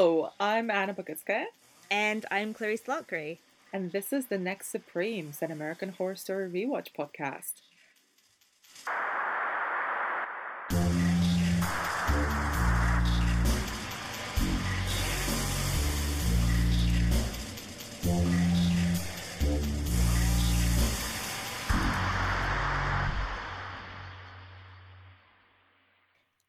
Hello, 0.00 0.30
I'm 0.40 0.70
Anna 0.70 0.94
Bogutskaya. 0.94 1.44
And 1.90 2.24
I'm 2.30 2.54
Clarisse 2.54 2.86
Loughrey. 2.86 3.36
And 3.70 3.92
this 3.92 4.14
is 4.14 4.28
the 4.28 4.38
Next 4.38 4.70
Supremes, 4.70 5.42
an 5.42 5.50
American 5.50 5.90
Horror 5.90 6.16
Story 6.16 6.48
Rewatch 6.48 6.88
podcast. 6.98 7.60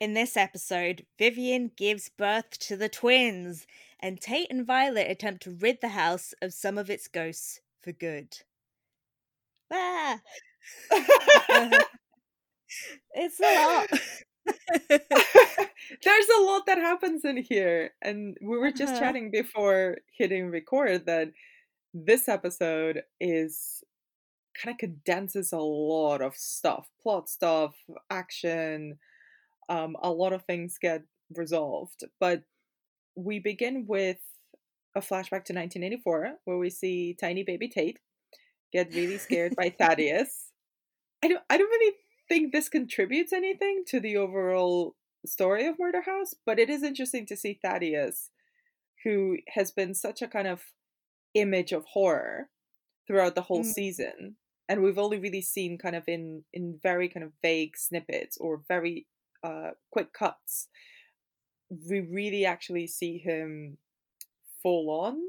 In 0.01 0.13
this 0.15 0.35
episode, 0.35 1.05
Vivien 1.19 1.69
gives 1.77 2.09
birth 2.09 2.57
to 2.61 2.75
the 2.75 2.89
twins, 2.89 3.67
and 3.99 4.19
Tate 4.19 4.47
and 4.49 4.65
Violet 4.65 5.11
attempt 5.11 5.43
to 5.43 5.51
rid 5.51 5.79
the 5.79 5.89
house 5.89 6.33
of 6.41 6.55
some 6.55 6.79
of 6.79 6.89
its 6.89 7.07
ghosts 7.07 7.61
for 7.83 7.91
good. 7.91 8.35
Ah! 9.71 10.19
it's 13.13 13.39
a 13.39 13.63
lot. 13.63 13.91
There's 14.89 16.29
a 16.35 16.41
lot 16.41 16.65
that 16.65 16.79
happens 16.79 17.23
in 17.23 17.37
here. 17.37 17.91
And 18.01 18.35
we 18.41 18.57
were 18.57 18.71
just 18.71 18.93
uh-huh. 18.93 19.01
chatting 19.01 19.29
before 19.29 19.99
hitting 20.17 20.49
record 20.49 21.05
that 21.05 21.27
this 21.93 22.27
episode 22.27 23.03
is 23.19 23.83
kind 24.59 24.73
of 24.73 24.79
condenses 24.79 25.53
a 25.53 25.59
lot 25.59 26.23
of 26.23 26.35
stuff 26.35 26.89
plot 27.03 27.29
stuff, 27.29 27.75
action, 28.09 28.97
um, 29.69 29.95
a 30.01 30.09
lot 30.09 30.33
of 30.33 30.43
things 30.43 30.77
get 30.81 31.03
resolved. 31.35 32.03
But 32.19 32.43
we 33.15 33.39
begin 33.39 33.85
with 33.87 34.17
a 34.95 34.99
flashback 34.99 35.45
to 35.45 35.53
1984 35.53 36.33
where 36.45 36.57
we 36.57 36.69
see 36.69 37.15
tiny 37.19 37.43
baby 37.43 37.67
Tate 37.67 37.99
get 38.73 38.93
really 38.93 39.17
scared 39.17 39.55
by 39.55 39.69
Thaddeus. 39.77 40.51
I 41.23 41.27
don't 41.27 41.43
I 41.49 41.57
don't 41.57 41.69
really 41.69 41.95
think 42.27 42.51
this 42.51 42.69
contributes 42.69 43.33
anything 43.33 43.83
to 43.87 43.99
the 43.99 44.17
overall 44.17 44.95
story 45.25 45.67
of 45.67 45.77
Murder 45.79 46.01
House, 46.01 46.33
but 46.45 46.59
it 46.59 46.69
is 46.69 46.83
interesting 46.83 47.25
to 47.27 47.37
see 47.37 47.59
Thaddeus, 47.61 48.29
who 49.03 49.37
has 49.55 49.71
been 49.71 49.93
such 49.93 50.21
a 50.21 50.27
kind 50.27 50.47
of 50.47 50.63
image 51.33 51.71
of 51.71 51.85
horror 51.85 52.49
throughout 53.07 53.35
the 53.35 53.43
whole 53.43 53.63
mm. 53.63 53.71
season. 53.73 54.37
And 54.67 54.81
we've 54.81 54.97
only 54.97 55.19
really 55.19 55.41
seen 55.41 55.77
kind 55.77 55.95
of 55.95 56.03
in 56.07 56.43
in 56.53 56.79
very 56.81 57.09
kind 57.09 57.25
of 57.25 57.33
vague 57.41 57.77
snippets 57.77 58.37
or 58.39 58.63
very 58.67 59.05
uh, 59.43 59.71
quick 59.91 60.13
cuts, 60.13 60.67
we 61.89 62.01
really 62.01 62.45
actually 62.45 62.87
see 62.87 63.17
him 63.17 63.77
full 64.61 64.89
on, 64.89 65.19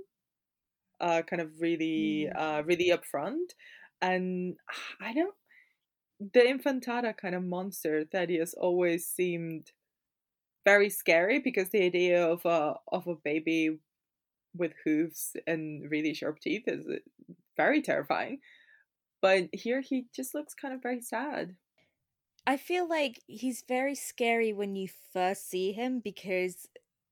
uh, 1.01 1.23
kind 1.23 1.43
of 1.43 1.61
really, 1.61 2.29
mm. 2.35 2.41
uh, 2.41 2.63
really 2.65 2.91
upfront. 2.91 3.55
And 4.01 4.57
I 5.01 5.15
don't, 5.15 5.35
the 6.33 6.41
Infantata 6.41 7.17
kind 7.17 7.35
of 7.35 7.45
monster 7.45 8.05
Thaddeus 8.05 8.55
always 8.55 9.07
seemed 9.07 9.73
very 10.65 10.91
scary 10.91 11.39
because 11.39 11.71
the 11.71 11.83
idea 11.83 12.25
of 12.25 12.45
a 12.45 12.75
of 12.93 13.07
a 13.07 13.17
baby 13.17 13.79
with 14.55 14.73
hooves 14.85 15.37
and 15.47 15.91
really 15.91 16.15
sharp 16.15 16.39
teeth 16.41 16.65
is 16.67 16.87
uh, 16.87 16.99
very 17.57 17.83
terrifying. 17.83 18.39
But 19.21 19.49
here 19.53 19.81
he 19.81 20.07
just 20.15 20.35
looks 20.35 20.55
kind 20.55 20.75
of 20.75 20.83
very 20.83 21.01
sad. 21.01 21.57
I 22.47 22.57
feel 22.57 22.89
like 22.89 23.21
he's 23.27 23.63
very 23.67 23.95
scary 23.95 24.53
when 24.53 24.75
you 24.75 24.89
first 25.13 25.49
see 25.49 25.73
him 25.73 26.01
because 26.01 26.69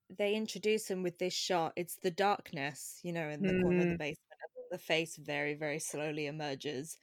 they 0.09 0.35
introduce 0.35 0.89
him 0.89 1.03
with 1.03 1.19
this 1.19 1.35
shot. 1.35 1.73
It's 1.77 1.97
the 1.97 2.11
darkness, 2.11 2.99
you 3.03 3.13
know, 3.13 3.29
in 3.29 3.43
the 3.43 3.53
mm. 3.53 3.63
corner 3.63 3.79
of 3.79 3.85
the 3.85 3.89
mm-hmm. 3.91 3.97
basement. 3.97 4.27
The 4.73 4.79
face 4.79 5.17
very, 5.17 5.55
very 5.55 5.81
slowly 5.81 6.27
emerges, 6.27 6.97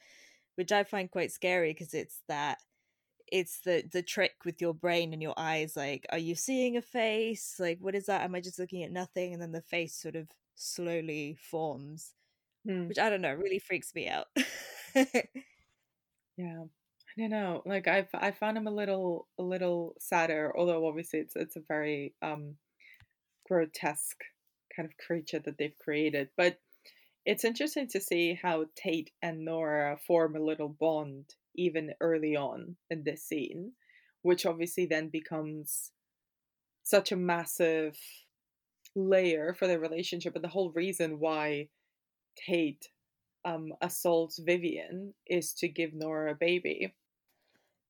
which 0.54 0.72
I 0.72 0.84
find 0.84 1.10
quite 1.10 1.30
scary 1.32 1.74
because 1.74 1.92
it's 1.92 2.22
that 2.26 2.58
it's 3.30 3.60
the 3.60 3.84
the 3.92 4.02
trick 4.02 4.32
with 4.44 4.60
your 4.60 4.72
brain 4.72 5.12
and 5.12 5.20
your 5.20 5.34
eyes 5.36 5.76
like 5.76 6.06
are 6.10 6.18
you 6.18 6.34
seeing 6.34 6.78
a 6.78 6.82
face 6.82 7.56
like 7.58 7.78
what 7.78 7.94
is 7.94 8.06
that 8.06 8.22
am 8.22 8.34
i 8.34 8.40
just 8.40 8.58
looking 8.58 8.82
at 8.82 8.90
nothing 8.90 9.32
and 9.32 9.42
then 9.42 9.52
the 9.52 9.60
face 9.60 9.94
sort 9.94 10.16
of 10.16 10.26
slowly 10.54 11.36
forms 11.38 12.14
mm. 12.66 12.88
which 12.88 12.98
i 12.98 13.10
don't 13.10 13.20
know 13.20 13.34
really 13.34 13.58
freaks 13.58 13.94
me 13.94 14.08
out 14.08 14.26
yeah 16.36 16.64
don't 17.18 17.30
know. 17.30 17.62
Like 17.66 17.88
I, 17.88 18.06
I 18.14 18.30
found 18.30 18.56
him 18.56 18.66
a 18.66 18.72
little, 18.72 19.28
a 19.38 19.42
little 19.42 19.94
sadder. 20.00 20.52
Although 20.56 20.86
obviously 20.86 21.20
it's 21.20 21.36
it's 21.36 21.56
a 21.56 21.62
very 21.68 22.14
um, 22.22 22.54
grotesque 23.46 24.22
kind 24.74 24.88
of 24.88 24.96
creature 25.04 25.40
that 25.40 25.58
they've 25.58 25.78
created. 25.82 26.28
But 26.36 26.58
it's 27.26 27.44
interesting 27.44 27.88
to 27.88 28.00
see 28.00 28.38
how 28.40 28.66
Tate 28.74 29.10
and 29.22 29.44
Nora 29.44 29.98
form 30.06 30.36
a 30.36 30.40
little 30.40 30.68
bond 30.68 31.34
even 31.54 31.92
early 32.00 32.36
on 32.36 32.76
in 32.90 33.04
this 33.04 33.24
scene, 33.24 33.72
which 34.22 34.46
obviously 34.46 34.86
then 34.86 35.08
becomes 35.08 35.90
such 36.84 37.12
a 37.12 37.16
massive 37.16 37.98
layer 38.96 39.54
for 39.58 39.66
their 39.66 39.78
relationship 39.78 40.34
and 40.34 40.42
the 40.42 40.48
whole 40.48 40.72
reason 40.72 41.18
why 41.18 41.68
Tate 42.36 42.88
um, 43.44 43.72
assaults 43.82 44.38
Vivien 44.38 45.12
is 45.26 45.52
to 45.54 45.68
give 45.68 45.92
Nora 45.92 46.32
a 46.32 46.34
baby. 46.34 46.94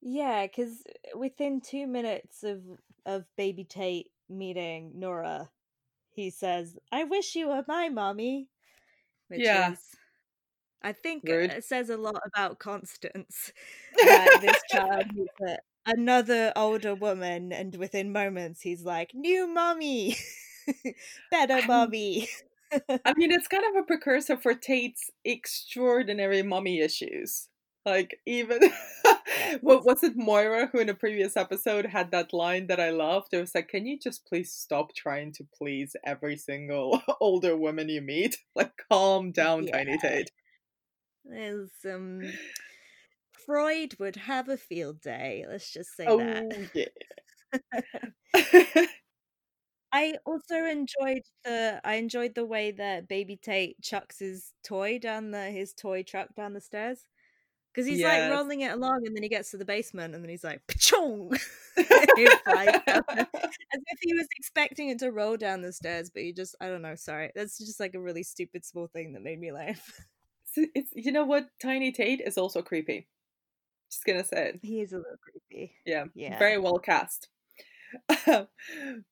Yeah, 0.00 0.47
because 0.47 0.82
eh, 0.86 1.16
within 1.16 1.60
two 1.60 1.86
minutes 1.86 2.44
of 2.44 2.62
of 3.06 3.25
baby 3.36 3.64
Tate 3.64 4.10
meeting 4.28 4.92
Nora, 4.98 5.50
he 6.10 6.31
says, 6.31 6.78
"I 6.92 7.04
wish 7.04 7.34
you 7.36 7.48
were 7.48 7.64
my 7.69 7.88
mommy," 7.88 8.50
which 9.28 9.41
yeah. 9.41 9.72
is, 9.72 9.81
I 10.82 10.92
think, 10.92 11.25
Rude. 11.28 11.50
it 11.50 11.64
says 11.64 11.91
a 11.91 11.97
lot 11.97 12.20
about 12.26 12.59
Constance. 12.59 13.53
That 14.04 14.41
this 14.41 14.62
child 14.70 15.06
is 15.16 15.56
another 15.86 16.53
older 16.56 16.94
woman, 16.94 17.53
and 17.53 17.75
within 17.76 18.12
moments, 18.12 18.60
he's 18.62 18.84
like, 18.84 19.12
"New 19.15 19.47
mommy, 19.48 20.16
better 21.30 21.62
mommy." 21.66 22.28
I 23.04 23.15
mean, 23.16 23.32
it's 23.32 23.48
kind 23.48 23.65
of 23.65 23.82
a 23.82 23.86
precursor 23.86 24.36
for 24.36 24.54
Tate's 24.54 25.10
extraordinary 25.25 26.42
mommy 26.42 26.80
issues. 26.80 27.48
Like 27.86 28.20
even 28.26 28.60
what 29.60 29.84
was 29.84 30.03
it 30.03 30.16
Moira 30.16 30.66
who 30.66 30.78
in 30.78 30.88
a 30.88 30.94
previous 30.94 31.37
episode 31.37 31.87
had 31.87 32.10
that 32.10 32.32
line 32.32 32.66
that 32.69 32.81
I 32.81 32.91
loved? 32.91 33.32
It 33.32 33.41
was 33.41 33.54
like, 33.54 33.69
"Can 33.69 33.87
you 33.87 33.99
just 33.99 34.26
please 34.26 34.53
stop 34.53 34.94
trying 34.94 35.32
to 35.34 35.47
please 35.56 35.94
every 36.04 36.37
single 36.37 37.03
older 37.21 37.56
woman 37.56 37.88
you 37.88 38.00
meet? 38.00 38.37
Like, 38.54 38.72
calm 38.91 39.31
down, 39.31 39.65
yeah. 39.65 39.72
Tiny 39.72 39.98
Tate." 39.98 40.31
There's 41.25 41.71
um, 41.84 42.22
Freud 43.47 43.94
would 43.98 44.16
have 44.16 44.48
a 44.48 44.56
field 44.56 45.00
day. 45.00 45.44
Let's 45.48 45.72
just 45.72 45.97
say 45.97 46.06
oh, 46.06 46.19
that. 46.19 46.71
Yeah. 46.75 46.87
I 49.93 50.15
also 50.27 50.65
enjoyed 50.65 51.22
the 51.44 51.81
I 51.84 51.94
enjoyed 51.94 52.34
the 52.34 52.44
way 52.44 52.72
that 52.72 53.09
Baby 53.09 53.37
Tate 53.37 53.81
chucks 53.81 54.19
his 54.19 54.53
toy 54.65 54.98
down 54.98 55.31
the 55.31 55.50
his 55.50 55.72
toy 55.72 56.03
truck 56.03 56.34
down 56.34 56.53
the 56.53 56.60
stairs 56.60 57.04
because 57.73 57.87
he's 57.89 58.01
yes. 58.01 58.31
like 58.31 58.39
rolling 58.39 58.61
it 58.62 58.73
along 58.73 59.06
and 59.06 59.15
then 59.15 59.23
he 59.23 59.29
gets 59.29 59.51
to 59.51 59.56
the 59.56 59.65
basement 59.65 60.15
and 60.15 60.23
then 60.23 60.31
he's 60.31 60.45
like 60.45 60.61
chong 60.79 61.31
as 61.77 61.89
if 63.87 63.99
he 64.01 64.15
was 64.15 64.27
expecting 64.37 64.89
it 64.89 64.99
to 64.99 65.12
roll 65.12 65.37
down 65.37 65.62
the 65.62 65.73
stairs 65.73 66.11
but 66.11 66.23
he 66.23 66.33
just 66.33 66.57
i 66.61 66.69
don't 66.69 66.83
know 66.83 66.95
sorry. 66.95 67.31
That's 67.34 67.59
just 67.59 67.81
like 67.81 67.95
a 67.95 68.01
really 68.01 68.23
stupid 68.23 68.65
small 68.65 68.89
thing 68.89 69.12
that 69.12 69.23
made 69.23 69.39
me 69.39 69.53
laugh. 69.53 70.07
It's 70.57 70.91
you 70.95 71.12
know 71.12 71.25
what? 71.25 71.47
Tiny 71.62 71.93
tate 71.93 72.21
is 72.25 72.37
also 72.37 72.62
creepy. 72.62 73.07
Just 73.91 74.05
gonna 74.05 74.25
say 74.25 74.49
it. 74.49 74.61
He 74.62 74.81
is 74.81 74.93
a 74.93 74.97
little 74.97 75.19
creepy. 75.23 75.75
Yeah 75.87 76.07
yeah. 76.15 76.39
very 76.39 76.59
well 76.59 76.78
cast. 76.78 77.28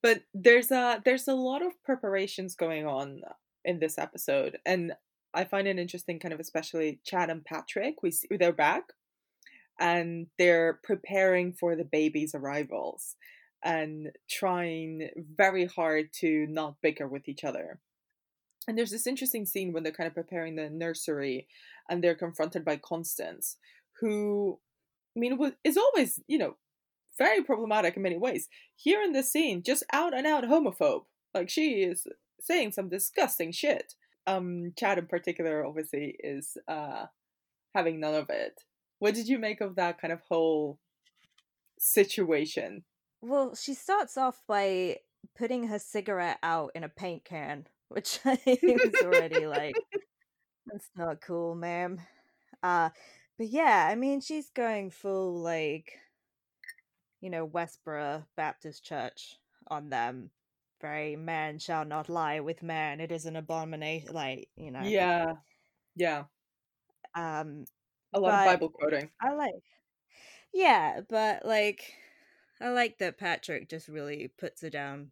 But 0.02 0.22
there's 0.34 0.70
a 0.70 1.00
there's 1.04 1.28
a 1.28 1.34
lot 1.34 1.64
of 1.64 1.72
preparations 1.84 2.56
going 2.56 2.86
on 2.86 3.20
in 3.64 3.78
this 3.78 3.98
episode 3.98 4.58
and 4.64 4.92
I 5.36 5.44
find 5.44 5.68
it 5.68 5.78
interesting, 5.78 6.18
kind 6.18 6.32
of 6.32 6.40
especially 6.40 6.98
Chad 7.04 7.28
and 7.28 7.44
Patrick. 7.44 8.02
We 8.02 8.10
see, 8.10 8.26
they're 8.30 8.52
back, 8.52 8.84
and 9.78 10.28
they're 10.38 10.80
preparing 10.82 11.52
for 11.52 11.76
the 11.76 11.84
baby's 11.84 12.34
arrivals 12.34 13.16
and 13.62 14.12
trying 14.30 15.10
very 15.36 15.66
hard 15.66 16.12
to 16.20 16.46
not 16.48 16.80
bicker 16.82 17.06
with 17.06 17.28
each 17.28 17.44
other. 17.44 17.80
And 18.66 18.76
there's 18.76 18.90
this 18.90 19.06
interesting 19.06 19.44
scene 19.44 19.72
when 19.72 19.82
they're 19.82 19.92
kind 19.92 20.08
of 20.08 20.14
preparing 20.14 20.56
the 20.56 20.70
nursery, 20.70 21.46
and 21.88 22.02
they're 22.02 22.14
confronted 22.14 22.64
by 22.64 22.76
Constance, 22.76 23.58
who, 24.00 24.58
I 25.16 25.20
mean, 25.20 25.38
is 25.62 25.76
always 25.76 26.18
you 26.26 26.38
know 26.38 26.56
very 27.18 27.42
problematic 27.42 27.96
in 27.96 28.02
many 28.02 28.16
ways. 28.16 28.48
Here 28.74 29.02
in 29.02 29.12
this 29.12 29.30
scene, 29.30 29.62
just 29.62 29.84
out 29.92 30.16
and 30.16 30.26
out 30.26 30.44
homophobe. 30.44 31.04
Like 31.34 31.50
she 31.50 31.82
is 31.82 32.06
saying 32.40 32.72
some 32.72 32.88
disgusting 32.88 33.52
shit 33.52 33.94
um 34.26 34.72
Chad 34.76 34.98
in 34.98 35.06
particular 35.06 35.64
obviously 35.64 36.16
is 36.18 36.56
uh 36.68 37.06
having 37.74 38.00
none 38.00 38.14
of 38.14 38.30
it. 38.30 38.60
What 38.98 39.14
did 39.14 39.28
you 39.28 39.38
make 39.38 39.60
of 39.60 39.76
that 39.76 40.00
kind 40.00 40.12
of 40.12 40.20
whole 40.28 40.78
situation? 41.78 42.84
Well, 43.20 43.54
she 43.54 43.74
starts 43.74 44.16
off 44.16 44.40
by 44.46 44.98
putting 45.36 45.68
her 45.68 45.78
cigarette 45.78 46.38
out 46.42 46.70
in 46.74 46.84
a 46.84 46.88
paint 46.88 47.24
can, 47.24 47.66
which 47.88 48.20
I 48.24 48.38
was 48.46 49.02
already 49.02 49.46
like, 49.46 49.76
that's 50.66 50.90
not 50.96 51.20
cool, 51.20 51.54
ma'am. 51.54 52.00
Uh, 52.62 52.90
but 53.38 53.48
yeah, 53.48 53.88
I 53.90 53.94
mean, 53.94 54.20
she's 54.20 54.50
going 54.50 54.90
full 54.90 55.40
like, 55.40 55.98
you 57.20 57.30
know, 57.30 57.46
Westboro 57.46 58.24
Baptist 58.36 58.84
Church 58.84 59.36
on 59.68 59.90
them. 59.90 60.30
Very 60.80 61.16
man 61.16 61.58
shall 61.58 61.84
not 61.84 62.08
lie 62.08 62.40
with 62.40 62.62
man. 62.62 63.00
It 63.00 63.10
is 63.10 63.24
an 63.24 63.36
abomination. 63.36 64.12
Like 64.12 64.48
you 64.56 64.70
know. 64.70 64.82
Yeah, 64.82 65.34
yeah. 65.94 66.24
Um, 67.14 67.64
a 68.12 68.20
lot 68.20 68.46
of 68.46 68.52
Bible 68.52 68.68
quoting. 68.68 69.10
I 69.20 69.32
like. 69.32 69.54
Yeah, 70.52 71.00
but 71.08 71.44
like, 71.44 71.94
I 72.60 72.68
like 72.70 72.98
that 72.98 73.18
Patrick 73.18 73.68
just 73.68 73.88
really 73.88 74.32
puts 74.38 74.62
it 74.62 74.70
down 74.70 75.10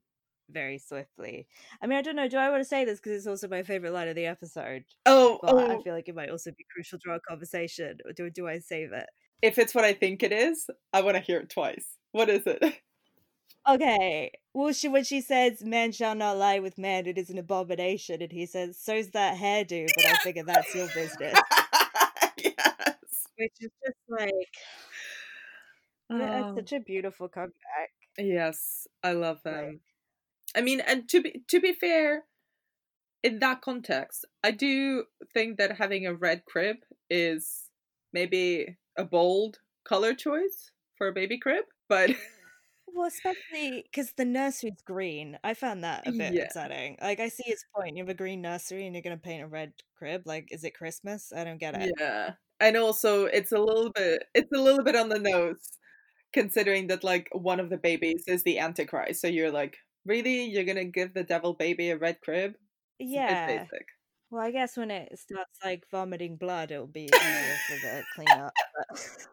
very 0.51 0.79
swiftly. 0.79 1.47
I 1.83 1.87
mean, 1.87 1.99
I 1.99 2.03
don't 2.03 2.17
know. 2.17 2.29
Do 2.29 2.39
I 2.39 2.51
want 2.51 2.61
to 2.61 2.69
say 2.69 2.85
this 2.85 3.01
because 3.01 3.13
it's 3.13 3.27
also 3.27 3.49
my 3.49 3.63
favorite 3.63 3.93
line 3.93 4.09
of 4.09 4.17
the 4.17 4.27
episode? 4.27 4.85
Oh, 5.07 5.39
but 5.43 5.55
oh. 5.55 5.79
I 5.79 5.83
feel 5.83 5.95
like 5.95 6.09
it 6.09 6.15
might 6.15 6.31
also 6.31 6.51
be 6.51 6.67
crucial 6.73 6.99
to 7.01 7.11
our 7.11 7.21
conversation. 7.27 7.99
Or 8.05 8.13
do 8.13 8.31
do 8.31 8.47
I 8.47 8.59
save 8.59 8.93
it? 8.93 9.07
If 9.43 9.59
it's 9.59 9.75
what 9.75 9.85
I 9.85 9.93
think 9.93 10.23
it 10.23 10.33
is, 10.33 10.69
I 10.93 11.03
want 11.03 11.17
to 11.17 11.23
hear 11.23 11.41
it 11.41 11.51
twice. 11.51 11.87
What 12.13 12.29
is 12.29 12.47
it? 12.47 12.63
Okay. 13.67 14.31
Well, 14.53 14.73
she 14.73 14.89
when 14.89 15.05
she 15.05 15.21
says, 15.21 15.65
"Man 15.65 15.93
shall 15.93 16.15
not 16.15 16.37
lie 16.37 16.59
with 16.59 16.79
man; 16.79 17.07
it 17.07 17.19
is 17.19 17.31
an 17.31 17.39
abomination," 17.39 18.21
and 18.23 18.31
he 18.31 18.47
says, 18.47 18.79
"So's 18.79 19.11
that 19.11 19.39
hairdo," 19.39 19.87
but 19.97 20.05
I 20.05 20.15
figure 20.17 20.45
that's 20.45 20.75
your 20.75 20.87
business. 20.89 21.35
yes. 22.37 23.27
Which 23.37 23.53
is 23.61 23.71
just 23.85 23.99
like, 24.09 24.55
oh. 26.11 26.19
that's 26.19 26.57
such 26.57 26.73
a 26.73 26.81
beautiful 26.81 27.29
comeback. 27.29 27.91
Yes, 28.19 28.87
I 29.03 29.13
love 29.13 29.43
them. 29.43 29.81
I 30.55 30.61
mean, 30.61 30.81
and 30.81 31.09
to 31.09 31.23
be 31.23 31.43
to 31.49 31.61
be 31.61 31.73
fair, 31.73 32.25
in 33.23 33.39
that 33.41 33.63
context, 33.63 34.27
I 34.45 34.51
do 34.51 35.05
think 35.33 35.57
that 35.59 35.79
having 35.79 36.07
a 36.07 36.15
red 36.15 36.45
crib 36.45 36.77
is 37.11 37.71
maybe 38.13 38.77
a 38.97 39.05
bold 39.05 39.59
color 39.85 40.15
choice 40.15 40.71
for 40.97 41.09
a 41.09 41.13
baby 41.13 41.39
crib, 41.39 41.65
but 41.89 42.11
well, 42.95 43.07
especially 43.07 43.85
because 43.91 44.13
the 44.13 44.25
nursery's 44.25 44.81
green. 44.87 45.37
I 45.43 45.55
found 45.55 45.83
that 45.85 46.07
a 46.07 46.13
bit 46.13 46.35
yeah. 46.35 46.43
upsetting. 46.43 46.97
Like, 47.01 47.21
I 47.21 47.29
see 47.29 47.45
its 47.47 47.65
point. 47.75 47.97
You 47.97 48.03
have 48.05 48.09
a 48.09 48.15
green 48.15 48.41
nursery 48.41 48.87
and 48.87 48.95
you're 48.95 49.03
gonna 49.03 49.17
paint 49.17 49.43
a 49.43 49.49
red 49.49 49.73
crib. 49.99 50.23
Like, 50.27 50.49
is 50.51 50.65
it 50.65 50.75
Christmas? 50.75 51.33
I 51.37 51.45
don't 51.45 51.59
get 51.59 51.81
it. 51.81 51.93
Yeah, 51.99 52.35
and 52.61 52.77
also 52.77 53.25
it's 53.27 53.53
a 53.53 53.59
little 53.59 53.91
bit 53.91 54.25
it's 54.35 54.53
a 54.53 54.61
little 54.61 54.85
bit 54.85 54.97
on 54.97 55.09
the 55.09 55.19
nose, 55.19 55.79
considering 56.33 56.87
that 56.87 57.03
like 57.03 57.29
one 57.33 57.61
of 57.61 57.69
the 57.69 57.79
babies 57.79 58.25
is 58.29 58.45
the 58.45 58.59
Antichrist. 58.59 59.21
So 59.21 59.27
you're 59.27 59.51
like, 59.51 59.77
really, 60.07 60.45
you're 60.45 60.65
gonna 60.65 60.85
give 60.85 61.15
the 61.15 61.25
devil 61.25 61.55
baby 61.55 61.91
a 61.91 61.99
red 61.99 62.21
crib? 62.21 62.55
It's 63.01 63.11
yeah. 63.11 63.65
Well, 64.31 64.43
I 64.43 64.51
guess 64.51 64.77
when 64.77 64.91
it 64.91 65.19
starts 65.19 65.59
like 65.65 65.85
vomiting 65.91 66.37
blood, 66.37 66.71
it'll 66.71 66.87
be 66.87 67.09
easier 67.13 67.57
for 67.69 67.87
the 67.87 68.05
cleanup. 68.15 68.53
But... 68.89 69.01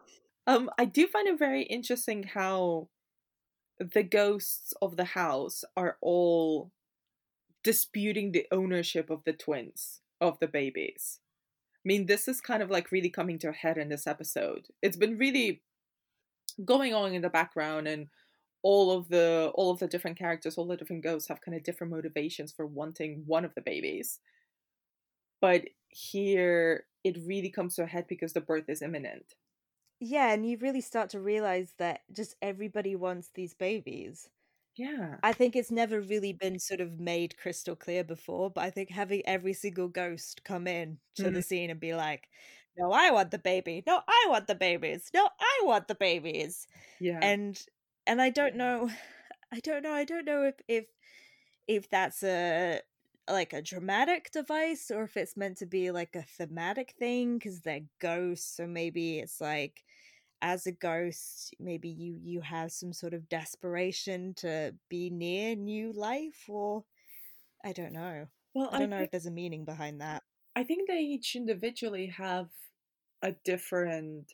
Um, 0.44 0.70
I 0.76 0.86
do 0.86 1.06
find 1.06 1.28
it 1.28 1.38
very 1.38 1.62
interesting 1.62 2.24
how 2.24 2.88
the 3.82 4.02
ghosts 4.02 4.74
of 4.80 4.96
the 4.96 5.04
house 5.04 5.64
are 5.76 5.96
all 6.00 6.70
disputing 7.64 8.32
the 8.32 8.46
ownership 8.50 9.10
of 9.10 9.24
the 9.24 9.32
twins, 9.32 10.00
of 10.20 10.38
the 10.40 10.48
babies. 10.48 11.20
I 11.84 11.86
mean, 11.88 12.06
this 12.06 12.28
is 12.28 12.40
kind 12.40 12.62
of 12.62 12.70
like 12.70 12.92
really 12.92 13.10
coming 13.10 13.38
to 13.40 13.48
a 13.48 13.52
head 13.52 13.78
in 13.78 13.88
this 13.88 14.06
episode. 14.06 14.68
It's 14.82 14.96
been 14.96 15.18
really 15.18 15.62
going 16.64 16.94
on 16.94 17.12
in 17.12 17.22
the 17.22 17.28
background 17.28 17.88
and 17.88 18.08
all 18.62 18.92
of 18.92 19.08
the 19.08 19.50
all 19.54 19.72
of 19.72 19.80
the 19.80 19.88
different 19.88 20.18
characters, 20.18 20.56
all 20.56 20.66
the 20.66 20.76
different 20.76 21.02
ghosts 21.02 21.28
have 21.28 21.40
kind 21.40 21.56
of 21.56 21.64
different 21.64 21.92
motivations 21.92 22.52
for 22.52 22.66
wanting 22.66 23.24
one 23.26 23.44
of 23.44 23.54
the 23.54 23.60
babies. 23.60 24.20
But 25.40 25.64
here 25.88 26.84
it 27.02 27.18
really 27.26 27.50
comes 27.50 27.74
to 27.74 27.82
a 27.82 27.86
head 27.86 28.06
because 28.08 28.32
the 28.32 28.40
birth 28.40 28.68
is 28.68 28.82
imminent. 28.82 29.34
Yeah, 30.04 30.32
and 30.32 30.44
you 30.44 30.58
really 30.60 30.80
start 30.80 31.10
to 31.10 31.20
realize 31.20 31.74
that 31.78 32.00
just 32.12 32.34
everybody 32.42 32.96
wants 32.96 33.30
these 33.32 33.54
babies. 33.54 34.28
Yeah. 34.74 35.14
I 35.22 35.32
think 35.32 35.54
it's 35.54 35.70
never 35.70 36.00
really 36.00 36.32
been 36.32 36.58
sort 36.58 36.80
of 36.80 36.98
made 36.98 37.36
crystal 37.36 37.76
clear 37.76 38.02
before, 38.02 38.50
but 38.50 38.64
I 38.64 38.70
think 38.70 38.90
having 38.90 39.22
every 39.26 39.52
single 39.52 39.86
ghost 39.86 40.42
come 40.42 40.66
in 40.66 40.98
to 41.14 41.22
mm-hmm. 41.22 41.34
the 41.34 41.42
scene 41.42 41.70
and 41.70 41.78
be 41.78 41.94
like, 41.94 42.26
no, 42.76 42.90
I 42.90 43.12
want 43.12 43.30
the 43.30 43.38
baby. 43.38 43.84
No, 43.86 44.00
I 44.08 44.26
want 44.28 44.48
the 44.48 44.56
babies. 44.56 45.08
No, 45.14 45.28
I 45.38 45.60
want 45.66 45.86
the 45.86 45.94
babies. 45.94 46.66
Yeah. 46.98 47.20
And 47.22 47.56
and 48.04 48.20
I 48.20 48.30
don't 48.30 48.56
know 48.56 48.90
I 49.52 49.60
don't 49.60 49.84
know. 49.84 49.92
I 49.92 50.04
don't 50.04 50.24
know 50.24 50.42
if 50.42 50.54
if 50.66 50.86
if 51.68 51.88
that's 51.90 52.24
a 52.24 52.80
like 53.30 53.52
a 53.52 53.62
dramatic 53.62 54.32
device 54.32 54.90
or 54.90 55.04
if 55.04 55.16
it's 55.16 55.36
meant 55.36 55.58
to 55.58 55.66
be 55.66 55.92
like 55.92 56.16
a 56.16 56.22
thematic 56.22 56.94
thing 56.98 57.38
because 57.38 57.60
they're 57.60 57.86
ghosts 58.00 58.56
so 58.56 58.66
maybe 58.66 59.20
it's 59.20 59.40
like 59.40 59.84
as 60.42 60.66
a 60.66 60.72
ghost 60.72 61.54
maybe 61.60 61.88
you 61.88 62.18
you 62.20 62.40
have 62.40 62.72
some 62.72 62.92
sort 62.92 63.14
of 63.14 63.28
desperation 63.28 64.34
to 64.34 64.74
be 64.90 65.08
near 65.08 65.54
new 65.54 65.92
life 65.92 66.44
or 66.48 66.84
i 67.64 67.72
don't 67.72 67.92
know. 67.92 68.26
Well 68.54 68.68
i 68.72 68.80
don't 68.80 68.90
I 68.92 68.98
know 68.98 69.02
if 69.02 69.10
there's 69.12 69.26
a 69.26 69.30
meaning 69.30 69.64
behind 69.64 70.00
that. 70.00 70.24
I 70.54 70.64
think 70.64 70.88
they 70.88 70.98
each 70.98 71.34
individually 71.36 72.06
have 72.08 72.48
a 73.22 73.32
different 73.44 74.32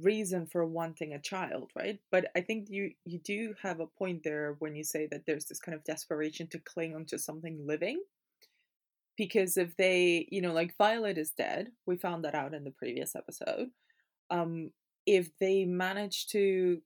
reason 0.00 0.46
for 0.46 0.64
wanting 0.64 1.14
a 1.14 1.18
child 1.18 1.70
right? 1.74 1.98
But 2.12 2.30
i 2.36 2.40
think 2.42 2.68
you 2.68 2.92
you 3.04 3.18
do 3.18 3.54
have 3.62 3.80
a 3.80 3.86
point 3.86 4.22
there 4.22 4.56
when 4.58 4.76
you 4.76 4.84
say 4.84 5.08
that 5.10 5.24
there's 5.26 5.46
this 5.46 5.58
kind 5.58 5.74
of 5.74 5.84
desperation 5.84 6.46
to 6.48 6.58
cling 6.58 6.94
onto 6.94 7.18
something 7.18 7.66
living. 7.66 8.00
Because 9.16 9.56
if 9.56 9.74
they 9.76 10.28
you 10.30 10.42
know 10.42 10.52
like 10.52 10.76
violet 10.76 11.16
is 11.18 11.30
dead 11.30 11.72
we 11.86 11.96
found 11.96 12.24
that 12.24 12.34
out 12.34 12.54
in 12.54 12.64
the 12.64 12.70
previous 12.70 13.16
episode 13.16 13.70
um 14.30 14.70
if 15.06 15.30
they 15.38 15.64
manage 15.64 16.26
to 16.28 16.82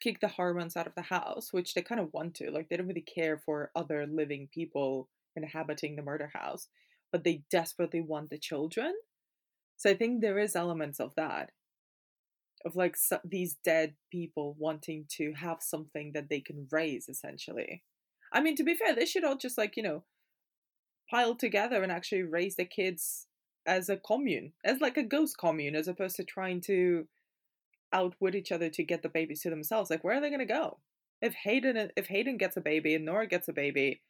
kick 0.00 0.20
the 0.20 0.28
Harmons 0.28 0.76
out 0.76 0.86
of 0.86 0.94
the 0.94 1.02
house 1.02 1.52
which 1.52 1.74
they 1.74 1.82
kind 1.82 2.00
of 2.00 2.12
want 2.12 2.34
to 2.34 2.50
like 2.50 2.68
they 2.68 2.76
don't 2.76 2.88
really 2.88 3.00
care 3.00 3.38
for 3.38 3.70
other 3.74 4.06
living 4.06 4.48
people 4.52 5.08
inhabiting 5.36 5.96
the 5.96 6.02
murder 6.02 6.30
house 6.34 6.68
but 7.12 7.24
they 7.24 7.44
desperately 7.50 8.00
want 8.00 8.30
the 8.30 8.38
children. 8.38 8.94
So 9.76 9.90
i 9.90 9.94
think 9.94 10.20
there 10.20 10.38
is 10.38 10.56
elements 10.56 11.00
of 11.00 11.14
that 11.16 11.50
of 12.64 12.76
like 12.76 12.96
so, 12.96 13.18
these 13.24 13.56
dead 13.64 13.94
people 14.10 14.56
wanting 14.58 15.04
to 15.10 15.32
have 15.34 15.58
something 15.60 16.12
that 16.14 16.28
they 16.30 16.40
can 16.40 16.66
raise 16.70 17.08
essentially. 17.08 17.82
I 18.32 18.40
mean 18.40 18.56
to 18.56 18.64
be 18.64 18.74
fair 18.74 18.94
they 18.94 19.06
should 19.06 19.24
all 19.24 19.36
just 19.36 19.58
like 19.58 19.76
you 19.76 19.82
know 19.82 20.04
pile 21.10 21.34
together 21.34 21.82
and 21.82 21.92
actually 21.92 22.22
raise 22.22 22.56
the 22.56 22.64
kids 22.64 23.26
as 23.66 23.88
a 23.88 23.96
commune 23.96 24.52
as 24.64 24.80
like 24.80 24.96
a 24.96 25.02
ghost 25.02 25.38
commune 25.38 25.74
as 25.74 25.88
opposed 25.88 26.16
to 26.16 26.24
trying 26.24 26.60
to 26.62 27.06
outwit 27.94 28.34
each 28.34 28.52
other 28.52 28.68
to 28.68 28.82
get 28.82 29.02
the 29.02 29.08
babies 29.08 29.40
to 29.40 29.50
themselves 29.50 29.88
like 29.88 30.04
where 30.04 30.16
are 30.16 30.20
they 30.20 30.28
going 30.28 30.38
to 30.38 30.44
go 30.44 30.78
if 31.22 31.32
hayden 31.34 31.90
if 31.96 32.06
hayden 32.06 32.36
gets 32.36 32.56
a 32.56 32.60
baby 32.60 32.94
and 32.94 33.04
nora 33.04 33.26
gets 33.26 33.48
a 33.48 33.52
baby 33.52 34.02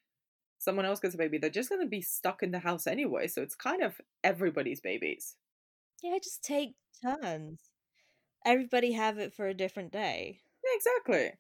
someone 0.59 0.85
else 0.85 1.01
gets 1.01 1.15
a 1.15 1.19
baby 1.19 1.39
they're 1.39 1.51
just 1.51 1.69
going 1.69 1.81
to 1.81 1.87
be 1.87 2.01
stuck 2.01 2.43
in 2.43 2.51
the 2.51 2.59
house 2.59 2.87
anyway 2.87 3.29
so 3.29 3.43
it's 3.43 3.55
kind 3.55 3.83
of 3.83 4.01
everybody's 4.25 4.81
babies 4.81 5.37
yeah 6.03 6.17
just 6.23 6.43
take 6.43 6.75
turns 7.03 7.61
everybody 8.45 8.93
have 8.93 9.19
it 9.19 9.35
for 9.35 9.49
a 9.49 9.55
different 9.55 9.93
day. 9.93 10.41
Yeah, 10.65 10.71
exactly. 10.75 11.39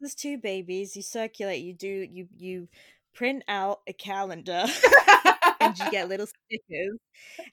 There's 0.00 0.14
two 0.14 0.38
babies. 0.38 0.96
You 0.96 1.02
circulate. 1.02 1.62
You 1.62 1.74
do. 1.74 2.06
You 2.10 2.28
you 2.36 2.68
print 3.14 3.42
out 3.48 3.80
a 3.88 3.92
calendar, 3.92 4.64
and 5.60 5.78
you 5.78 5.90
get 5.90 6.08
little 6.08 6.26
stickers, 6.26 6.98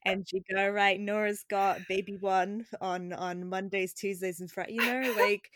and 0.05 0.25
you 0.31 0.41
go 0.53 0.69
right. 0.69 0.99
Nora's 0.99 1.45
got 1.49 1.79
baby 1.89 2.17
one 2.19 2.65
on 2.81 3.13
on 3.13 3.49
Mondays, 3.49 3.93
Tuesdays, 3.93 4.39
and 4.39 4.51
Fridays. 4.51 4.75
You 4.75 4.85
know, 4.85 5.13
like 5.17 5.49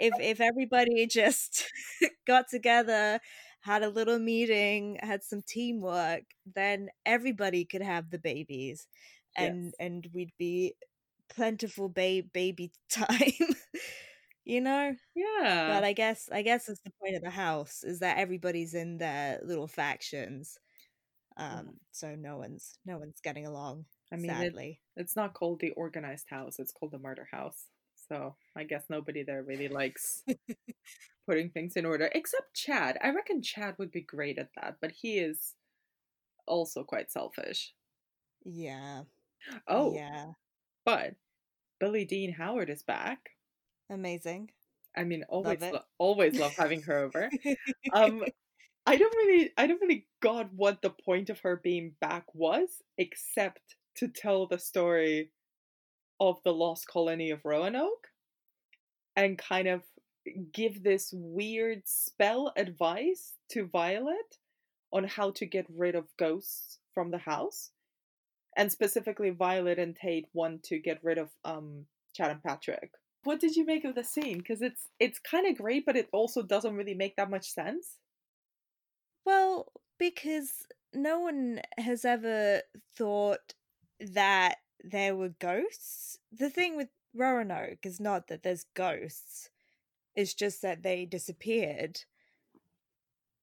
if 0.00 0.14
if 0.20 0.40
everybody 0.40 1.06
just 1.06 1.64
got 2.26 2.48
together 2.48 3.20
had 3.60 3.82
a 3.82 3.88
little 3.88 4.18
meeting 4.18 4.98
had 5.00 5.22
some 5.22 5.42
teamwork 5.46 6.22
then 6.54 6.88
everybody 7.04 7.64
could 7.64 7.82
have 7.82 8.10
the 8.10 8.18
babies 8.18 8.86
and 9.36 9.64
yes. 9.66 9.72
and 9.80 10.08
we'd 10.14 10.32
be 10.38 10.74
plentiful 11.28 11.88
ba- 11.88 12.22
baby 12.32 12.70
time 12.90 13.32
you 14.44 14.60
know 14.60 14.94
yeah 15.14 15.70
but 15.74 15.84
i 15.84 15.92
guess 15.92 16.28
i 16.32 16.42
guess 16.42 16.66
that's 16.66 16.80
the 16.82 16.92
point 17.02 17.16
of 17.16 17.22
the 17.22 17.30
house 17.30 17.82
is 17.82 17.98
that 18.00 18.18
everybody's 18.18 18.74
in 18.74 18.98
their 18.98 19.40
little 19.44 19.66
factions 19.66 20.58
um 21.36 21.74
so 21.92 22.14
no 22.14 22.36
one's 22.36 22.78
no 22.86 22.98
one's 22.98 23.20
getting 23.22 23.46
along 23.46 23.84
i 24.12 24.16
mean 24.16 24.30
sadly. 24.30 24.80
it, 24.96 25.00
it's 25.00 25.16
not 25.16 25.34
called 25.34 25.60
the 25.60 25.70
organized 25.72 26.26
house 26.30 26.58
it's 26.58 26.72
called 26.72 26.92
the 26.92 26.98
murder 26.98 27.28
house 27.30 27.64
so 28.08 28.34
i 28.56 28.64
guess 28.64 28.84
nobody 28.88 29.22
there 29.22 29.42
really 29.42 29.68
likes 29.68 30.22
putting 31.26 31.50
things 31.50 31.76
in 31.76 31.84
order 31.84 32.08
except 32.14 32.54
chad. 32.54 32.96
I 33.02 33.10
reckon 33.10 33.42
chad 33.42 33.74
would 33.78 33.90
be 33.90 34.00
great 34.00 34.38
at 34.38 34.50
that 34.54 34.76
but 34.80 34.92
he 34.92 35.18
is 35.18 35.54
also 36.46 36.84
quite 36.84 37.10
selfish. 37.10 37.72
Yeah. 38.44 39.02
Oh 39.66 39.94
yeah. 39.94 40.26
but 40.84 41.14
Billie 41.80 42.04
Dean 42.04 42.32
Howard 42.32 42.70
is 42.70 42.82
back. 42.82 43.30
Amazing. 43.90 44.50
I 44.96 45.04
mean, 45.04 45.24
always, 45.28 45.60
lo- 45.60 45.82
always 45.98 46.38
love 46.38 46.54
having 46.56 46.82
her 46.82 46.98
over. 46.98 47.28
um, 47.92 48.22
I 48.86 48.96
don't 48.96 49.14
really, 49.16 49.50
I 49.56 49.66
don't 49.66 49.80
really 49.80 50.06
got 50.20 50.52
what 50.54 50.80
the 50.80 50.90
point 50.90 51.28
of 51.28 51.40
her 51.40 51.56
being 51.56 51.92
back 52.00 52.24
was, 52.34 52.82
except 52.96 53.74
to 53.96 54.06
tell 54.06 54.46
the 54.46 54.58
story 54.58 55.30
of 56.20 56.40
the 56.44 56.54
lost 56.54 56.86
colony 56.86 57.30
of 57.30 57.44
Roanoke, 57.44 58.08
and 59.16 59.36
kind 59.36 59.66
of 59.66 59.82
give 60.52 60.82
this 60.82 61.12
weird 61.12 61.82
spell 61.86 62.52
advice 62.56 63.34
to 63.50 63.66
Violet 63.66 64.38
on 64.92 65.04
how 65.04 65.30
to 65.32 65.46
get 65.46 65.66
rid 65.68 65.94
of 65.94 66.16
ghosts 66.16 66.78
from 66.94 67.10
the 67.10 67.18
house. 67.18 67.70
And 68.56 68.72
specifically, 68.72 69.30
Violet 69.30 69.78
and 69.78 69.94
Tate 69.94 70.28
want 70.32 70.62
to 70.64 70.78
get 70.78 71.02
rid 71.02 71.18
of 71.18 71.28
um, 71.44 71.86
Chad 72.14 72.30
and 72.30 72.42
Patrick. 72.42 72.90
What 73.24 73.40
did 73.40 73.56
you 73.56 73.66
make 73.66 73.84
of 73.84 73.94
the 73.94 74.04
scene? 74.04 74.38
Because 74.38 74.62
it's 74.62 74.88
it's 75.00 75.18
kind 75.18 75.46
of 75.46 75.58
great, 75.58 75.84
but 75.84 75.96
it 75.96 76.08
also 76.12 76.42
doesn't 76.42 76.74
really 76.76 76.94
make 76.94 77.16
that 77.16 77.30
much 77.30 77.50
sense. 77.50 77.98
Well, 79.26 79.72
because 79.98 80.66
no 80.94 81.18
one 81.18 81.60
has 81.76 82.04
ever 82.04 82.62
thought 82.94 83.54
that 84.00 84.58
there 84.82 85.16
were 85.16 85.30
ghosts. 85.40 86.18
The 86.32 86.48
thing 86.48 86.76
with 86.76 86.88
Roanoke 87.12 87.84
is 87.84 87.98
not 87.98 88.28
that 88.28 88.44
there's 88.44 88.66
ghosts. 88.74 89.50
It's 90.14 90.32
just 90.32 90.62
that 90.62 90.82
they 90.82 91.04
disappeared. 91.04 92.02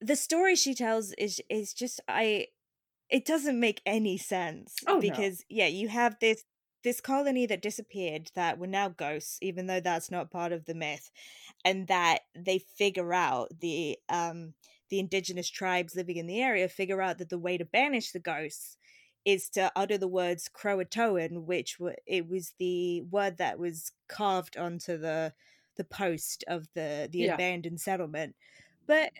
The 0.00 0.16
story 0.16 0.56
she 0.56 0.74
tells 0.74 1.12
is 1.12 1.40
is 1.48 1.74
just 1.74 2.00
I 2.08 2.48
it 3.10 3.24
doesn't 3.26 3.60
make 3.60 3.82
any 3.84 4.16
sense 4.16 4.76
Oh, 4.86 4.94
no. 4.94 5.00
because 5.00 5.44
yeah, 5.48 5.66
you 5.66 5.88
have 5.88 6.18
this 6.18 6.44
this 6.82 7.00
colony 7.00 7.46
that 7.46 7.62
disappeared 7.62 8.30
that 8.34 8.58
were 8.58 8.66
now 8.66 8.88
ghosts 8.88 9.38
even 9.40 9.66
though 9.66 9.80
that's 9.80 10.10
not 10.10 10.30
part 10.30 10.52
of 10.52 10.64
the 10.64 10.74
myth 10.74 11.10
and 11.64 11.86
that 11.88 12.20
they 12.34 12.58
figure 12.58 13.12
out 13.14 13.48
the 13.60 13.98
um 14.08 14.54
the 14.90 14.98
indigenous 14.98 15.48
tribes 15.50 15.94
living 15.96 16.16
in 16.16 16.26
the 16.26 16.40
area 16.40 16.68
figure 16.68 17.02
out 17.02 17.18
that 17.18 17.28
the 17.30 17.38
way 17.38 17.56
to 17.58 17.64
banish 17.64 18.12
the 18.12 18.18
ghosts 18.20 18.76
is 19.24 19.48
to 19.50 19.72
utter 19.74 19.96
the 19.98 20.08
words 20.08 20.50
Croatoan, 20.54 21.44
which 21.44 21.78
it 22.06 22.28
was 22.28 22.52
the 22.58 23.00
word 23.02 23.38
that 23.38 23.58
was 23.58 23.92
carved 24.08 24.56
onto 24.56 24.98
the 24.98 25.32
the 25.76 25.84
post 25.84 26.44
of 26.46 26.68
the 26.74 27.08
the 27.10 27.18
Yeah. 27.20 27.34
abandoned 27.34 27.80
settlement. 27.80 28.36
But 28.86 29.12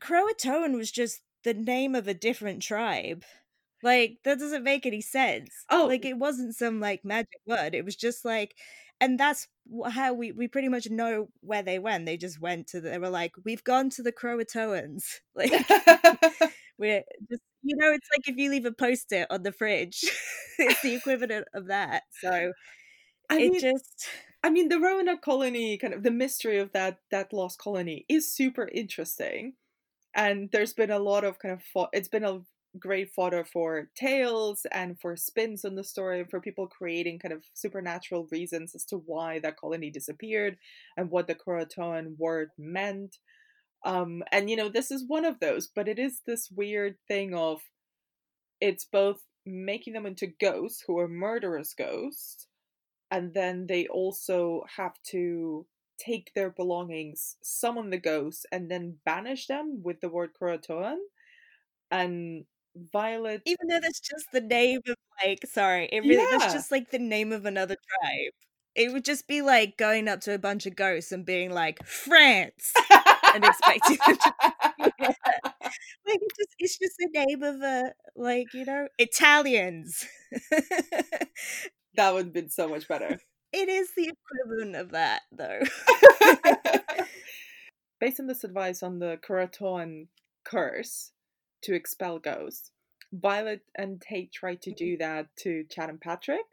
Croatoan 0.00 0.76
was 0.76 0.90
just 0.90 1.22
the 1.44 1.54
name 1.54 1.94
of 1.94 2.08
a 2.08 2.14
different 2.14 2.62
tribe. 2.62 3.24
Like 3.82 4.18
that 4.24 4.38
doesn't 4.38 4.62
make 4.64 4.86
any 4.86 5.00
sense. 5.00 5.52
Oh. 5.70 5.86
like 5.86 6.04
it 6.04 6.16
wasn't 6.18 6.54
some 6.56 6.80
like 6.80 7.04
magic 7.04 7.40
word. 7.46 7.74
It 7.74 7.84
was 7.84 7.96
just 7.96 8.24
like, 8.24 8.56
and 9.02 9.20
that's 9.20 9.48
how 9.90 10.14
we 10.14 10.32
we 10.32 10.48
pretty 10.48 10.70
much 10.70 10.90
know 10.90 11.28
where 11.42 11.62
they 11.64 11.78
went. 11.80 12.06
They 12.06 12.16
just 12.18 12.40
went 12.40 12.68
to. 12.68 12.80
The, 12.80 12.90
they 12.90 12.98
were 12.98 13.10
like, 13.10 13.34
we've 13.44 13.64
gone 13.64 13.90
to 13.92 14.04
the 14.04 14.12
Croatoans. 14.12 15.04
Like 15.36 15.52
we're 16.78 17.04
just 17.30 17.42
you 17.64 17.76
know 17.76 17.92
it's 17.92 18.08
like 18.16 18.28
if 18.28 18.36
you 18.38 18.50
leave 18.50 18.66
a 18.66 18.72
post-it 18.72 19.26
on 19.30 19.42
the 19.44 19.52
fridge 19.52 20.00
it's 20.58 20.82
the 20.82 20.94
equivalent 20.94 21.46
of 21.54 21.68
that 21.68 22.02
so 22.20 22.52
I 23.30 23.38
it 23.38 23.52
mean, 23.52 23.60
just 23.60 24.08
I 24.44 24.50
mean, 24.50 24.68
the 24.68 24.80
Roanoke 24.80 25.22
colony, 25.22 25.78
kind 25.78 25.94
of 25.94 26.02
the 26.02 26.10
mystery 26.10 26.58
of 26.58 26.72
that 26.72 26.98
that 27.10 27.32
lost 27.32 27.58
colony, 27.58 28.04
is 28.08 28.32
super 28.32 28.68
interesting, 28.74 29.54
and 30.14 30.50
there's 30.52 30.74
been 30.74 30.90
a 30.90 30.98
lot 30.98 31.24
of 31.24 31.38
kind 31.38 31.54
of 31.54 31.62
fo- 31.62 31.88
it's 31.92 32.08
been 32.08 32.24
a 32.24 32.40
great 32.78 33.10
fodder 33.10 33.44
for 33.44 33.88
tales 33.94 34.66
and 34.72 34.98
for 35.00 35.16
spins 35.16 35.64
on 35.64 35.74
the 35.74 35.84
story 35.84 36.20
and 36.20 36.30
for 36.30 36.40
people 36.40 36.66
creating 36.66 37.18
kind 37.18 37.34
of 37.34 37.44
supernatural 37.54 38.28
reasons 38.30 38.74
as 38.74 38.84
to 38.86 38.96
why 38.96 39.38
that 39.38 39.58
colony 39.58 39.90
disappeared 39.90 40.56
and 40.96 41.10
what 41.10 41.26
the 41.26 41.34
Croatoan 41.34 42.16
word 42.18 42.50
meant. 42.58 43.18
Um, 43.84 44.22
and 44.30 44.48
you 44.48 44.56
know, 44.56 44.68
this 44.68 44.90
is 44.90 45.04
one 45.06 45.24
of 45.24 45.40
those, 45.40 45.66
but 45.66 45.88
it 45.88 45.98
is 45.98 46.20
this 46.26 46.50
weird 46.50 46.96
thing 47.08 47.34
of 47.34 47.60
it's 48.60 48.84
both 48.84 49.22
making 49.44 49.92
them 49.92 50.06
into 50.06 50.26
ghosts 50.40 50.84
who 50.86 50.98
are 50.98 51.08
murderous 51.08 51.74
ghosts, 51.74 52.46
and 53.10 53.34
then 53.34 53.66
they 53.66 53.86
also 53.88 54.62
have 54.76 54.94
to 55.10 55.66
take 55.98 56.32
their 56.34 56.50
belongings, 56.50 57.36
summon 57.42 57.90
the 57.90 57.98
ghosts, 57.98 58.46
and 58.52 58.70
then 58.70 58.98
banish 59.04 59.46
them 59.46 59.80
with 59.82 60.00
the 60.00 60.08
word 60.08 60.30
Croatoan. 60.40 60.96
And 61.90 62.44
Violet 62.74 63.42
even 63.44 63.68
though 63.68 63.80
that's 63.80 64.00
just 64.00 64.26
the 64.32 64.40
name 64.40 64.80
of 64.88 64.96
like 65.24 65.40
sorry 65.46 65.88
it 65.92 66.00
really 66.00 66.16
Yeah. 66.22 66.38
that's 66.38 66.52
just 66.54 66.70
like 66.70 66.90
the 66.90 66.98
name 66.98 67.32
of 67.32 67.44
another 67.46 67.76
tribe. 67.76 68.32
It 68.74 68.92
would 68.92 69.04
just 69.04 69.28
be 69.28 69.42
like 69.42 69.76
going 69.76 70.08
up 70.08 70.20
to 70.22 70.34
a 70.34 70.38
bunch 70.38 70.64
of 70.66 70.74
ghosts 70.76 71.12
and 71.12 71.26
being 71.26 71.50
like 71.52 71.84
france! 71.84 72.72
and 73.34 73.44
expecting 73.44 73.98
them 74.06 74.16
to 74.16 74.32
like 76.06 76.18
it 76.20 76.32
just 76.38 76.54
it's 76.58 76.78
just 76.78 76.96
the 76.98 77.08
name 77.12 77.42
of 77.42 77.60
a 77.62 77.92
like 78.16 78.52
you 78.54 78.64
know 78.64 78.88
italians. 78.98 80.06
That 81.94 82.14
would 82.14 82.26
have 82.26 82.32
been 82.32 82.48
so 82.50 82.68
much 82.68 82.88
better. 82.88 83.18
it 83.52 83.68
is 83.68 83.90
the 83.96 84.10
equivalent 84.10 84.76
of 84.76 84.92
that 84.92 85.22
though. 85.30 85.60
Based 88.00 88.18
on 88.18 88.26
this 88.26 88.44
advice 88.44 88.82
on 88.82 88.98
the 88.98 89.18
Croatoan 89.26 90.08
curse 90.44 91.12
to 91.62 91.74
expel 91.74 92.18
ghosts, 92.18 92.70
Violet 93.12 93.60
and 93.74 94.00
Tate 94.00 94.32
try 94.32 94.54
to 94.56 94.70
mm-hmm. 94.70 94.84
do 94.84 94.96
that 94.98 95.28
to 95.40 95.64
Chad 95.70 95.90
and 95.90 96.00
Patrick. 96.00 96.46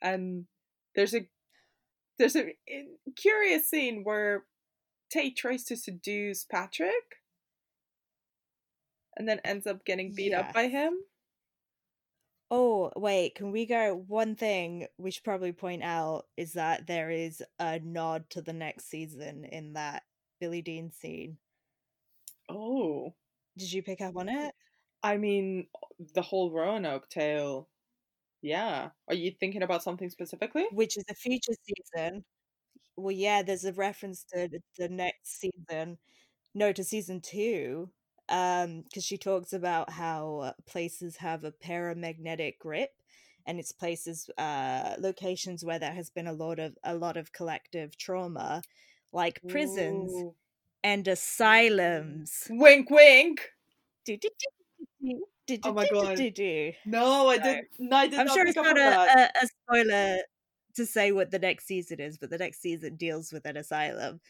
And 0.00 0.46
there's 0.94 1.14
a 1.14 1.26
there's 2.18 2.36
a 2.36 2.54
in- 2.66 2.96
curious 3.16 3.68
scene 3.68 4.04
where 4.04 4.44
Tate 5.10 5.36
tries 5.36 5.64
to 5.64 5.76
seduce 5.76 6.44
Patrick 6.44 7.20
and 9.16 9.28
then 9.28 9.40
ends 9.44 9.66
up 9.66 9.84
getting 9.84 10.14
beat 10.14 10.32
up 10.32 10.52
by 10.52 10.68
him. 10.68 10.94
Oh, 12.50 12.92
wait, 12.96 13.34
can 13.34 13.50
we 13.50 13.64
go? 13.64 14.04
One 14.08 14.36
thing 14.36 14.86
we 14.98 15.10
should 15.10 15.24
probably 15.24 15.52
point 15.52 15.82
out 15.82 16.26
is 16.36 16.52
that 16.52 16.86
there 16.86 17.10
is 17.10 17.42
a 17.58 17.78
nod 17.78 18.28
to 18.30 18.42
the 18.42 18.52
next 18.52 18.90
season 18.90 19.46
in 19.46 19.72
that 19.72 20.02
Billie 20.38 20.60
Dean 20.60 20.92
scene. 20.92 21.38
Oh. 22.50 23.14
Did 23.56 23.72
you 23.72 23.82
pick 23.82 24.00
up 24.00 24.16
on 24.16 24.28
it? 24.28 24.54
I 25.02 25.16
mean, 25.16 25.68
the 26.14 26.22
whole 26.22 26.50
Roanoke 26.52 27.08
tale. 27.08 27.68
Yeah. 28.42 28.90
Are 29.08 29.14
you 29.14 29.32
thinking 29.32 29.62
about 29.62 29.82
something 29.82 30.10
specifically? 30.10 30.66
Which 30.72 30.96
is 30.96 31.04
a 31.10 31.14
future 31.14 31.52
season. 31.62 32.24
Well, 32.96 33.12
yeah, 33.12 33.42
there's 33.42 33.64
a 33.64 33.72
reference 33.72 34.24
to 34.34 34.48
the- 34.78 34.88
next 34.88 35.40
season. 35.40 35.98
No, 36.54 36.72
to 36.72 36.84
season 36.84 37.20
two. 37.20 37.90
Um, 38.28 38.82
because 38.82 39.04
she 39.04 39.18
talks 39.18 39.52
about 39.52 39.90
how 39.90 40.54
places 40.66 41.18
have 41.18 41.44
a 41.44 41.52
paramagnetic 41.52 42.58
grip, 42.58 42.90
and 43.46 43.58
it's 43.60 43.72
places, 43.72 44.30
uh, 44.38 44.96
locations 44.98 45.64
where 45.64 45.78
there 45.78 45.92
has 45.92 46.10
been 46.10 46.26
a 46.28 46.32
lot 46.32 46.58
of 46.58 46.78
a 46.84 46.94
lot 46.94 47.16
of 47.18 47.32
collective 47.32 47.96
trauma, 47.98 48.62
like 49.12 49.42
prisons 49.48 50.12
Ooh. 50.12 50.34
And 50.84 51.06
asylums. 51.08 52.48
Wink, 52.48 52.88
wink. 52.88 53.50
Oh 55.62 55.72
my 55.72 55.86
God. 55.86 56.18
I'm 56.18 56.32
No, 56.84 57.28
I 57.28 57.38
No. 57.38 57.42
did. 57.44 57.66
No, 57.78 57.96
I 57.96 58.06
did 58.08 58.24
not 58.24 58.32
sure 58.32 58.46
it's 58.46 58.60
not 58.60 58.78
a, 58.78 58.98
a, 59.06 59.30
a 59.42 59.46
spoiler 59.46 60.18
to 60.74 60.86
say 60.86 61.12
what 61.12 61.30
the 61.30 61.38
next 61.38 61.66
season 61.66 62.00
is, 62.00 62.18
but 62.18 62.30
the 62.30 62.38
next 62.38 62.60
season 62.60 62.96
deals 62.96 63.32
with 63.32 63.46
an 63.46 63.56
asylum. 63.56 64.20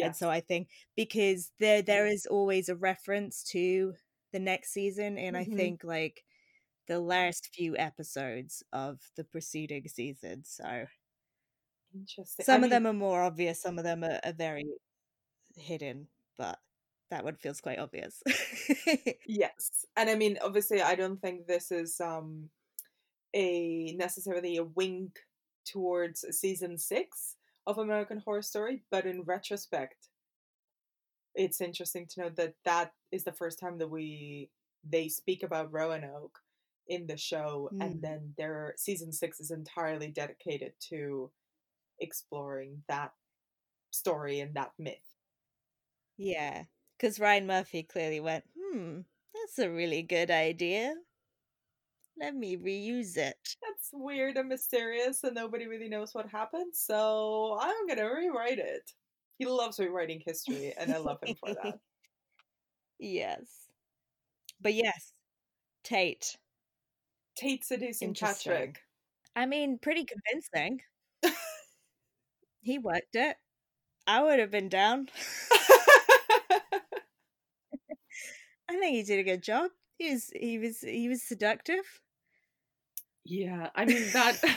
And 0.00 0.14
so 0.16 0.30
I 0.30 0.40
think 0.40 0.68
because 0.96 1.52
there 1.58 1.82
there 1.82 2.06
is 2.06 2.26
always 2.26 2.68
a 2.68 2.76
reference 2.76 3.42
to 3.44 3.94
the 4.32 4.40
next 4.40 4.72
season, 4.72 5.18
and 5.18 5.36
I 5.36 5.44
Mhm. 5.44 5.56
think 5.56 5.84
like 5.84 6.24
the 6.88 7.00
last 7.00 7.50
few 7.54 7.76
episodes 7.78 8.62
of 8.72 9.00
the 9.16 9.24
preceding 9.24 9.88
season. 9.88 10.44
So 10.44 10.86
Interesting. 11.94 12.44
some 12.44 12.64
I 12.64 12.64
of 12.64 12.70
them 12.70 12.86
are 12.86 12.92
more 12.92 13.22
obvious, 13.22 13.60
some 13.60 13.78
of 13.78 13.84
them 13.84 14.04
are, 14.04 14.20
are 14.24 14.32
very 14.32 14.64
hidden, 15.56 16.08
but 16.38 16.58
that 17.10 17.24
one 17.24 17.36
feels 17.36 17.60
quite 17.60 17.78
obvious. 17.78 18.22
yes, 19.26 19.84
and 19.96 20.10
I 20.10 20.14
mean, 20.14 20.38
obviously, 20.42 20.82
I 20.82 20.94
don't 20.94 21.20
think 21.20 21.46
this 21.46 21.70
is 21.70 22.00
um 22.00 22.50
a 23.34 23.92
necessarily 23.96 24.56
a 24.56 24.64
wink 24.64 25.20
towards 25.66 26.24
season 26.38 26.78
six 26.78 27.36
of 27.66 27.78
American 27.78 28.18
Horror 28.18 28.42
Story, 28.42 28.84
but 28.90 29.06
in 29.06 29.22
retrospect, 29.22 30.08
it's 31.34 31.60
interesting 31.60 32.06
to 32.06 32.20
know 32.22 32.28
that 32.30 32.54
that 32.64 32.92
is 33.10 33.24
the 33.24 33.32
first 33.32 33.58
time 33.58 33.78
that 33.78 33.88
we 33.88 34.50
they 34.88 35.08
speak 35.08 35.42
about 35.42 35.72
Roanoke 35.72 36.38
in 36.88 37.06
the 37.06 37.16
show, 37.16 37.70
Mm. 37.72 37.80
and 37.80 38.02
then 38.02 38.34
their 38.36 38.74
season 38.76 39.12
six 39.12 39.40
is 39.40 39.50
entirely 39.50 40.08
dedicated 40.08 40.72
to 40.90 41.30
exploring 42.00 42.84
that 42.88 43.12
story 43.92 44.40
and 44.40 44.54
that 44.54 44.72
myth. 44.78 45.11
Yeah, 46.22 46.64
because 46.96 47.18
Ryan 47.20 47.46
Murphy 47.46 47.82
clearly 47.82 48.20
went, 48.20 48.44
hmm, 48.58 49.00
that's 49.34 49.58
a 49.58 49.70
really 49.70 50.02
good 50.02 50.30
idea. 50.30 50.94
Let 52.18 52.34
me 52.34 52.56
reuse 52.56 53.16
it. 53.16 53.56
That's 53.62 53.90
weird 53.92 54.36
and 54.36 54.48
mysterious, 54.48 55.24
and 55.24 55.34
nobody 55.34 55.66
really 55.66 55.88
knows 55.88 56.14
what 56.14 56.28
happened. 56.28 56.74
So 56.74 57.58
I'm 57.60 57.86
gonna 57.86 58.12
rewrite 58.14 58.58
it. 58.58 58.92
He 59.38 59.46
loves 59.46 59.78
rewriting 59.78 60.22
history, 60.24 60.72
and 60.78 60.92
I 60.92 60.98
love 60.98 61.18
him 61.22 61.34
for 61.34 61.52
that. 61.54 61.78
yes. 62.98 63.68
But 64.60 64.74
yes, 64.74 65.12
Tate. 65.84 66.38
Tate 67.36 67.62
seducing 67.64 68.14
Patrick. 68.14 68.80
I 69.36 69.46
mean, 69.46 69.78
pretty 69.78 70.04
convincing. 70.06 70.82
he 72.62 72.78
worked 72.78 73.14
it. 73.14 73.36
I 74.06 74.22
would 74.22 74.38
have 74.40 74.50
been 74.50 74.68
down. 74.68 75.08
I 78.68 78.78
think 78.78 78.96
he 78.96 79.02
did 79.02 79.18
a 79.18 79.24
good 79.24 79.42
job. 79.42 79.70
He 79.98 80.12
was 80.12 80.30
he 80.34 80.58
was 80.58 80.80
he 80.80 81.08
was 81.08 81.22
seductive. 81.22 82.00
Yeah, 83.24 83.70
I 83.74 83.84
mean 83.84 84.10
that 84.12 84.38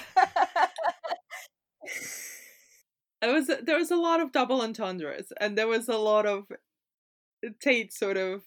it 3.22 3.32
was 3.34 3.50
there 3.64 3.78
was 3.78 3.92
a 3.92 3.96
lot 3.96 4.20
of 4.20 4.32
double 4.32 4.62
entendres 4.62 5.32
and 5.40 5.58
there 5.58 5.68
was 5.68 5.88
a 5.88 5.98
lot 5.98 6.26
of 6.26 6.46
Tate 7.62 7.94
sort 7.94 8.18
of 8.18 8.44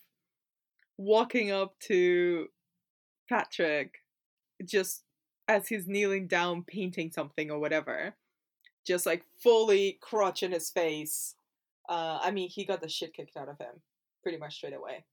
walking 0.96 1.52
up 1.52 1.78
to 1.80 2.48
Patrick 3.28 4.02
just 4.64 5.02
as 5.48 5.68
he's 5.68 5.86
kneeling 5.86 6.26
down 6.26 6.62
painting 6.62 7.10
something 7.10 7.50
or 7.50 7.58
whatever 7.58 8.14
just 8.86 9.06
like 9.06 9.24
fully 9.42 9.98
crotch 10.00 10.42
in 10.42 10.52
his 10.52 10.70
face 10.70 11.34
uh 11.88 12.18
i 12.22 12.30
mean 12.30 12.48
he 12.48 12.64
got 12.64 12.80
the 12.80 12.88
shit 12.88 13.14
kicked 13.14 13.36
out 13.36 13.48
of 13.48 13.58
him 13.58 13.80
pretty 14.22 14.38
much 14.38 14.56
straight 14.56 14.74
away 14.74 15.04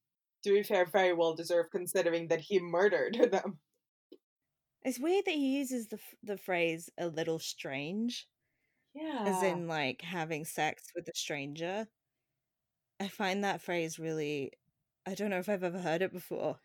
to 0.46 0.52
be 0.52 0.62
fair 0.62 0.86
very 0.86 1.12
well 1.12 1.34
deserved 1.34 1.70
considering 1.70 2.28
that 2.28 2.40
he 2.40 2.58
murdered 2.58 3.16
them. 3.30 3.58
It's 4.84 5.00
weird 5.00 5.24
that 5.26 5.34
he 5.34 5.58
uses 5.58 5.88
the 5.88 5.98
the 6.22 6.38
phrase 6.38 6.88
a 6.98 7.08
little 7.08 7.38
strange 7.38 8.26
yeah. 8.94 9.24
as 9.26 9.42
in 9.42 9.66
like 9.66 10.00
having 10.02 10.44
sex 10.44 10.84
with 10.94 11.08
a 11.08 11.14
stranger. 11.14 11.86
I 13.00 13.08
find 13.08 13.44
that 13.44 13.60
phrase 13.60 13.98
really 13.98 14.52
i 15.06 15.14
don't 15.14 15.28
know 15.30 15.38
if 15.38 15.48
i've 15.48 15.64
ever 15.64 15.80
heard 15.80 16.02
it 16.02 16.12
before. 16.12 16.58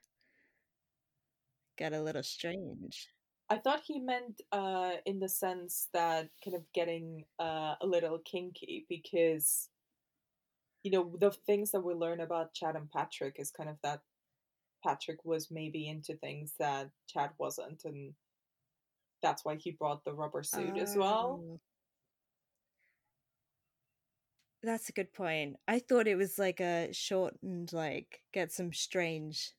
Get 1.78 1.94
a 1.94 2.02
little 2.02 2.24
strange. 2.24 3.10
I 3.50 3.58
thought 3.58 3.82
he 3.84 4.00
meant 4.00 4.42
uh, 4.54 4.92
in 5.06 5.20
the 5.20 5.28
sense 5.28 5.90
that 5.94 6.30
kind 6.44 6.56
of 6.56 6.64
getting 6.74 7.26
uh, 7.38 7.76
a 7.82 7.86
little 7.86 8.20
kinky 8.20 8.86
because, 8.88 9.68
you 10.84 10.92
know, 10.92 11.16
the 11.20 11.32
things 11.32 11.72
that 11.72 11.82
we 11.82 11.94
learn 11.94 12.22
about 12.22 12.54
Chad 12.54 12.76
and 12.76 12.90
Patrick 12.90 13.36
is 13.38 13.52
kind 13.52 13.70
of 13.70 13.78
that 13.84 14.02
Patrick 14.84 15.24
was 15.24 15.50
maybe 15.52 15.88
into 15.88 16.16
things 16.16 16.54
that 16.60 16.90
Chad 17.08 17.32
wasn't, 17.38 17.84
and 17.86 18.14
that's 19.22 19.46
why 19.46 19.56
he 19.56 19.72
brought 19.72 20.04
the 20.04 20.14
rubber 20.14 20.44
suit 20.44 20.78
as 20.78 20.96
well. 20.96 21.42
Oh. 21.44 21.60
That's 24.64 24.90
a 24.90 24.94
good 24.94 25.12
point. 25.14 25.56
I 25.68 25.80
thought 25.80 26.08
it 26.08 26.18
was 26.18 26.38
like 26.38 26.60
a 26.60 26.90
shortened, 26.92 27.74
like, 27.74 28.22
get 28.32 28.52
some 28.52 28.72
strange 28.74 29.54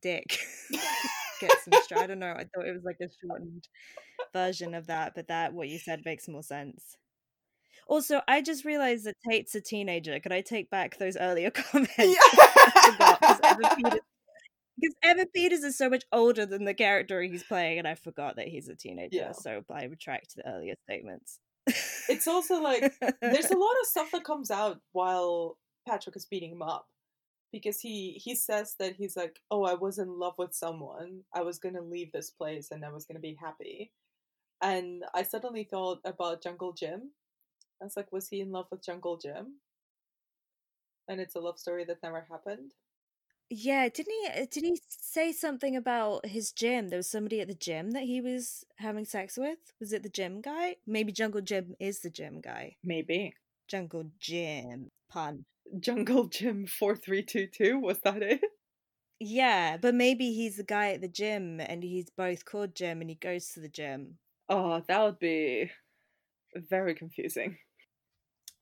dick. 0.00 0.38
get 1.40 1.52
some 1.62 1.80
strange. 1.82 2.02
I 2.02 2.06
don't 2.06 2.18
know. 2.18 2.32
I 2.32 2.44
thought 2.44 2.66
it 2.66 2.74
was 2.74 2.84
like 2.84 2.98
a 3.02 3.08
shortened 3.20 3.68
version 4.32 4.74
of 4.74 4.86
that, 4.86 5.12
but 5.14 5.28
that, 5.28 5.52
what 5.52 5.68
you 5.68 5.78
said, 5.78 6.02
makes 6.06 6.26
more 6.26 6.42
sense. 6.42 6.96
Also, 7.86 8.20
I 8.26 8.42
just 8.42 8.64
realized 8.64 9.04
that 9.04 9.14
Tate's 9.28 9.54
a 9.54 9.60
teenager. 9.60 10.18
Could 10.18 10.32
I 10.32 10.40
take 10.40 10.70
back 10.70 10.98
those 10.98 11.16
earlier 11.16 11.50
comments? 11.54 11.92
Yeah. 11.98 12.18
Because 14.78 14.94
Evan 15.02 15.26
Peters 15.34 15.62
is 15.62 15.78
so 15.78 15.88
much 15.88 16.04
older 16.12 16.44
than 16.44 16.64
the 16.64 16.74
character 16.74 17.22
he's 17.22 17.42
playing, 17.42 17.78
and 17.78 17.88
I 17.88 17.94
forgot 17.94 18.36
that 18.36 18.48
he's 18.48 18.68
a 18.68 18.74
teenager. 18.74 19.16
Yeah. 19.16 19.32
So 19.32 19.62
I 19.70 19.84
retract 19.84 20.36
the 20.36 20.46
earlier 20.46 20.74
statements. 20.84 21.40
it's 22.08 22.28
also 22.28 22.60
like 22.60 22.94
there's 23.20 23.50
a 23.50 23.56
lot 23.58 23.74
of 23.80 23.86
stuff 23.86 24.10
that 24.12 24.24
comes 24.24 24.50
out 24.50 24.80
while 24.92 25.56
Patrick 25.88 26.14
is 26.16 26.26
beating 26.26 26.52
him 26.52 26.62
up 26.62 26.86
because 27.52 27.80
he 27.80 28.20
he 28.22 28.34
says 28.36 28.76
that 28.78 28.94
he's 28.94 29.16
like 29.16 29.40
oh 29.50 29.64
I 29.64 29.74
was 29.74 29.98
in 29.98 30.18
love 30.18 30.34
with 30.38 30.54
someone 30.54 31.22
I 31.34 31.42
was 31.42 31.58
gonna 31.58 31.82
leave 31.82 32.12
this 32.12 32.30
place 32.30 32.70
and 32.70 32.84
I 32.84 32.90
was 32.90 33.04
gonna 33.04 33.18
be 33.18 33.36
happy 33.40 33.90
and 34.62 35.02
I 35.12 35.22
suddenly 35.22 35.64
thought 35.64 35.98
about 36.04 36.42
Jungle 36.42 36.72
Jim 36.72 37.10
I 37.80 37.84
was 37.84 37.96
like 37.96 38.12
was 38.12 38.28
he 38.28 38.40
in 38.42 38.52
love 38.52 38.66
with 38.70 38.82
Jungle 38.84 39.16
Jim 39.16 39.60
and 41.08 41.20
it's 41.20 41.34
a 41.34 41.40
love 41.40 41.58
story 41.58 41.84
that 41.84 42.00
never 42.02 42.20
happened 42.30 42.72
Yeah, 43.50 43.88
didn't 43.88 44.12
he? 44.12 44.42
uh, 44.42 44.46
Did 44.50 44.64
he 44.64 44.80
say 44.88 45.32
something 45.32 45.76
about 45.76 46.26
his 46.26 46.52
gym? 46.52 46.88
There 46.88 46.98
was 46.98 47.08
somebody 47.10 47.40
at 47.40 47.48
the 47.48 47.54
gym 47.54 47.92
that 47.92 48.04
he 48.04 48.20
was 48.20 48.64
having 48.78 49.04
sex 49.04 49.36
with. 49.36 49.58
Was 49.80 49.92
it 49.92 50.02
the 50.02 50.08
gym 50.08 50.40
guy? 50.40 50.76
Maybe 50.86 51.12
Jungle 51.12 51.40
Jim 51.42 51.74
is 51.78 52.00
the 52.00 52.10
gym 52.10 52.40
guy. 52.40 52.76
maybe 52.82 53.34
Jungle 53.68 54.10
Jim 54.18 54.88
pun. 55.10 55.44
Jungle 55.80 56.26
Jim 56.26 56.66
4322 56.66 57.78
was 57.78 58.00
that 58.00 58.22
it 58.22 58.40
Yeah, 59.20 59.76
but 59.76 59.94
maybe 59.94 60.32
he's 60.32 60.56
the 60.56 60.64
guy 60.64 60.92
at 60.92 61.00
the 61.02 61.08
gym, 61.08 61.60
and 61.60 61.82
he's 61.82 62.08
both 62.10 62.44
called 62.46 62.74
Jim, 62.74 63.00
and 63.02 63.10
he 63.10 63.16
goes 63.16 63.48
to 63.50 63.60
the 63.60 63.68
gym. 63.68 64.18
oh 64.48 64.80
that 64.88 65.02
would 65.02 65.18
be 65.18 65.70
very 66.56 66.94
confusing 66.94 67.58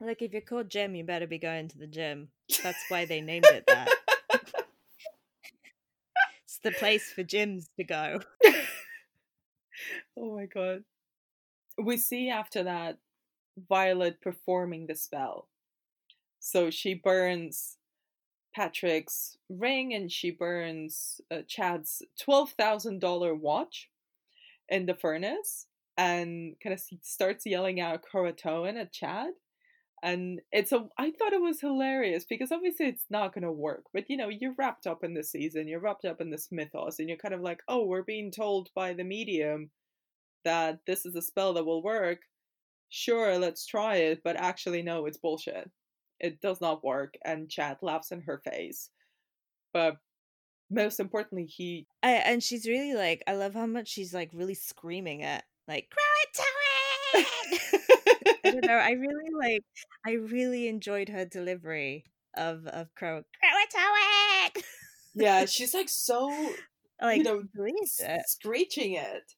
Like, 0.00 0.22
if 0.22 0.32
you're 0.32 0.42
called 0.42 0.68
Jim, 0.68 0.94
you 0.94 1.04
better 1.04 1.26
be 1.26 1.38
going 1.38 1.68
to 1.68 1.78
the 1.78 1.86
gym. 1.86 2.28
That's 2.62 2.84
why 2.88 3.04
they 3.04 3.20
named 3.20 3.46
it 3.46 3.64
that. 3.66 3.88
It's 6.44 6.58
the 6.62 6.72
place 6.72 7.10
for 7.12 7.24
gyms 7.24 7.66
to 7.76 7.84
go. 7.84 8.20
oh 10.16 10.36
my 10.36 10.46
god. 10.46 10.84
We 11.82 11.96
see 11.96 12.28
after 12.30 12.62
that 12.62 12.98
Violet 13.68 14.20
performing 14.20 14.86
the 14.86 14.94
spell. 14.94 15.48
So 16.38 16.70
she 16.70 16.94
burns 16.94 17.78
Patrick's 18.54 19.36
ring 19.48 19.94
and 19.94 20.12
she 20.12 20.30
burns 20.30 21.20
uh, 21.30 21.38
Chad's 21.48 22.02
$12,000 22.24 23.40
watch 23.40 23.90
in 24.68 24.86
the 24.86 24.94
furnace 24.94 25.66
and 25.96 26.54
kind 26.62 26.74
of 26.74 26.82
starts 27.02 27.46
yelling 27.46 27.80
out 27.80 28.04
Croatoan 28.04 28.76
at 28.80 28.92
Chad. 28.92 29.32
And 30.04 30.42
it's 30.52 30.70
a 30.70 30.86
I 30.98 31.12
thought 31.12 31.32
it 31.32 31.40
was 31.40 31.62
hilarious 31.62 32.26
because 32.28 32.52
obviously 32.52 32.86
it's 32.86 33.06
not 33.08 33.34
gonna 33.34 33.50
work, 33.50 33.84
but 33.94 34.04
you 34.10 34.18
know, 34.18 34.28
you're 34.28 34.54
wrapped 34.58 34.86
up 34.86 35.02
in 35.02 35.14
the 35.14 35.24
season, 35.24 35.66
you're 35.66 35.80
wrapped 35.80 36.04
up 36.04 36.20
in 36.20 36.30
this 36.30 36.48
mythos, 36.52 36.98
and 36.98 37.08
you're 37.08 37.16
kind 37.16 37.32
of 37.32 37.40
like, 37.40 37.60
oh, 37.68 37.86
we're 37.86 38.02
being 38.02 38.30
told 38.30 38.68
by 38.74 38.92
the 38.92 39.02
medium 39.02 39.70
that 40.44 40.80
this 40.86 41.06
is 41.06 41.14
a 41.16 41.22
spell 41.22 41.54
that 41.54 41.64
will 41.64 41.82
work. 41.82 42.18
Sure, 42.90 43.38
let's 43.38 43.66
try 43.66 43.96
it, 43.96 44.20
but 44.22 44.36
actually 44.36 44.82
no, 44.82 45.06
it's 45.06 45.16
bullshit. 45.16 45.70
It 46.20 46.38
does 46.42 46.60
not 46.60 46.84
work, 46.84 47.14
and 47.24 47.48
Chad 47.48 47.78
laughs 47.80 48.12
in 48.12 48.20
her 48.20 48.42
face. 48.44 48.90
But 49.72 49.96
most 50.70 51.00
importantly, 51.00 51.46
he 51.46 51.86
I, 52.02 52.10
and 52.12 52.42
she's 52.42 52.66
really 52.68 52.92
like, 52.92 53.22
I 53.26 53.36
love 53.36 53.54
how 53.54 53.66
much 53.66 53.88
she's 53.88 54.12
like 54.12 54.30
really 54.34 54.54
screaming 54.54 55.20
it, 55.22 55.42
like 55.66 55.90
Croatoan. 57.14 58.13
I 58.44 58.50
don't 58.50 58.66
know. 58.66 58.74
I 58.74 58.90
really 58.92 59.30
like. 59.38 59.64
I 60.06 60.12
really 60.12 60.68
enjoyed 60.68 61.08
her 61.08 61.24
delivery 61.24 62.04
of 62.36 62.66
of 62.66 62.94
Crow 62.94 63.22
Croatoan. 63.42 64.62
yeah, 65.14 65.44
she's 65.46 65.74
like 65.74 65.88
so 65.88 66.28
like 67.00 67.18
you 67.18 67.24
know 67.24 67.42
it. 67.56 68.22
screeching 68.26 68.94
it. 68.94 69.32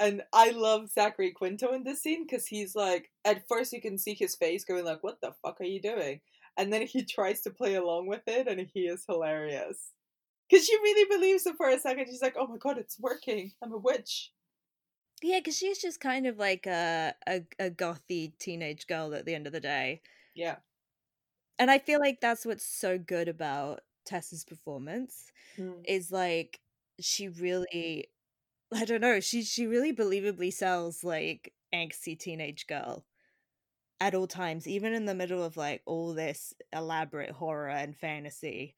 And 0.00 0.22
I 0.32 0.50
love 0.50 0.90
Zachary 0.90 1.32
Quinto 1.32 1.72
in 1.72 1.84
this 1.84 2.02
scene 2.02 2.26
because 2.26 2.46
he's 2.46 2.74
like, 2.74 3.10
at 3.24 3.46
first 3.48 3.72
you 3.72 3.80
can 3.80 3.98
see 3.98 4.14
his 4.14 4.34
face 4.34 4.64
going 4.64 4.84
like, 4.84 5.02
"What 5.02 5.20
the 5.20 5.32
fuck 5.42 5.60
are 5.60 5.64
you 5.64 5.80
doing?" 5.80 6.20
And 6.56 6.72
then 6.72 6.86
he 6.86 7.04
tries 7.04 7.40
to 7.42 7.50
play 7.50 7.74
along 7.74 8.08
with 8.08 8.22
it, 8.26 8.48
and 8.48 8.68
he 8.74 8.80
is 8.82 9.04
hilarious. 9.08 9.92
Because 10.48 10.66
she 10.66 10.76
really 10.76 11.08
believes 11.16 11.46
it 11.46 11.54
for 11.56 11.68
a 11.68 11.78
second. 11.78 12.06
She's 12.06 12.22
like, 12.22 12.36
"Oh 12.38 12.46
my 12.46 12.56
god, 12.58 12.78
it's 12.78 12.98
working! 13.00 13.52
I'm 13.62 13.72
a 13.72 13.78
witch." 13.78 14.32
Yeah, 15.22 15.38
because 15.38 15.56
she's 15.56 15.78
just 15.78 16.00
kind 16.00 16.26
of 16.26 16.38
like 16.38 16.66
a, 16.66 17.14
a 17.26 17.42
a 17.58 17.70
gothy 17.70 18.36
teenage 18.38 18.86
girl 18.86 19.14
at 19.14 19.24
the 19.24 19.34
end 19.34 19.46
of 19.46 19.52
the 19.52 19.60
day, 19.60 20.02
Yeah. 20.34 20.56
and 21.58 21.70
I 21.70 21.78
feel 21.78 22.00
like 22.00 22.20
that's 22.20 22.44
what's 22.46 22.64
so 22.64 22.98
good 22.98 23.28
about 23.28 23.80
Tessa's 24.04 24.44
performance. 24.44 25.30
Mm. 25.58 25.84
is 25.86 26.10
like 26.10 26.60
she 27.00 27.28
really 27.28 28.06
I 28.74 28.84
don't 28.86 29.00
know, 29.02 29.20
she 29.20 29.42
she 29.44 29.66
really 29.66 29.92
believably 29.94 30.52
sells 30.52 31.04
like 31.04 31.52
angsty 31.74 32.18
teenage 32.18 32.66
girl 32.66 33.04
at 34.00 34.14
all 34.14 34.26
times, 34.26 34.66
even 34.68 34.92
in 34.94 35.06
the 35.06 35.14
middle 35.14 35.42
of 35.44 35.56
like 35.56 35.82
all 35.86 36.14
this 36.14 36.54
elaborate 36.72 37.30
horror 37.32 37.68
and 37.70 37.96
fantasy. 37.96 38.74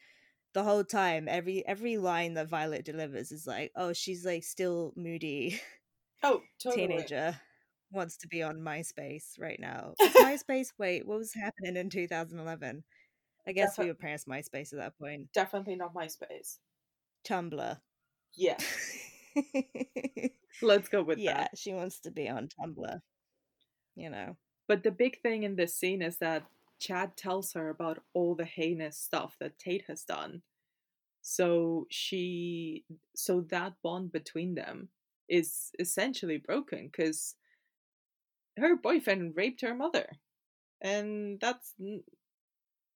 The 0.54 0.64
whole 0.64 0.85
time, 0.85 1.28
every 1.28 1.66
every 1.66 1.98
line 1.98 2.35
that 2.35 2.48
Violet 2.48 2.85
delivers 2.85 3.33
is 3.33 3.46
like, 3.46 3.72
oh, 3.76 3.92
she's 3.92 4.24
like 4.26 4.44
still 4.44 4.92
moody 4.96 5.61
Oh, 6.25 6.41
totally. 6.63 6.89
teenager. 6.89 7.39
Wants 7.93 8.17
to 8.19 8.29
be 8.29 8.43
on 8.43 8.57
MySpace 8.57 9.39
right 9.39 9.61
now. 9.61 9.95
MySpace, 10.01 10.73
wait, 10.79 11.07
what 11.07 11.19
was 11.19 11.35
happening 11.35 11.77
in 11.77 11.91
2011? 11.91 12.83
I 13.47 13.53
guess 13.53 13.79
we 13.79 13.85
Defi- 13.85 13.91
were 13.91 13.95
past 13.95 14.27
MySpace 14.27 14.73
at 14.73 14.79
that 14.79 14.99
point. 14.99 15.29
Definitely 15.33 15.77
not 15.77 15.95
MySpace. 15.95 16.59
Tumblr. 17.25 17.79
Yeah. 18.35 18.57
Let's 20.63 20.89
go 20.89 21.03
with 21.03 21.19
yeah, 21.19 21.39
that. 21.39 21.59
she 21.59 21.73
wants 21.73 22.01
to 22.01 22.11
be 22.11 22.29
on 22.29 22.49
Tumblr. 22.49 23.01
You 23.95 24.11
know. 24.11 24.37
But 24.67 24.83
the 24.83 24.91
big 24.91 25.21
thing 25.21 25.43
in 25.43 25.57
this 25.57 25.75
scene 25.75 26.01
is 26.01 26.17
that 26.19 26.45
Chad 26.81 27.17
tells 27.17 27.53
her 27.53 27.69
about 27.69 28.03
all 28.15 28.35
the 28.35 28.47
heinous 28.47 28.99
stuff 28.99 29.37
that 29.41 29.59
Tate 29.59 29.85
has 29.89 30.05
done. 30.05 30.43
So 31.21 31.87
she, 31.91 32.85
so 33.15 33.43
that 33.51 33.75
bond 33.83 34.11
between 34.11 34.55
them 34.55 34.89
is 35.29 35.71
essentially 35.79 36.39
broken 36.39 36.91
because 36.91 37.35
her 38.59 38.77
boyfriend 38.77 39.35
raped 39.37 39.63
her 39.63 39.75
mother, 39.75 40.07
and 40.81 41.39
that's 41.41 41.75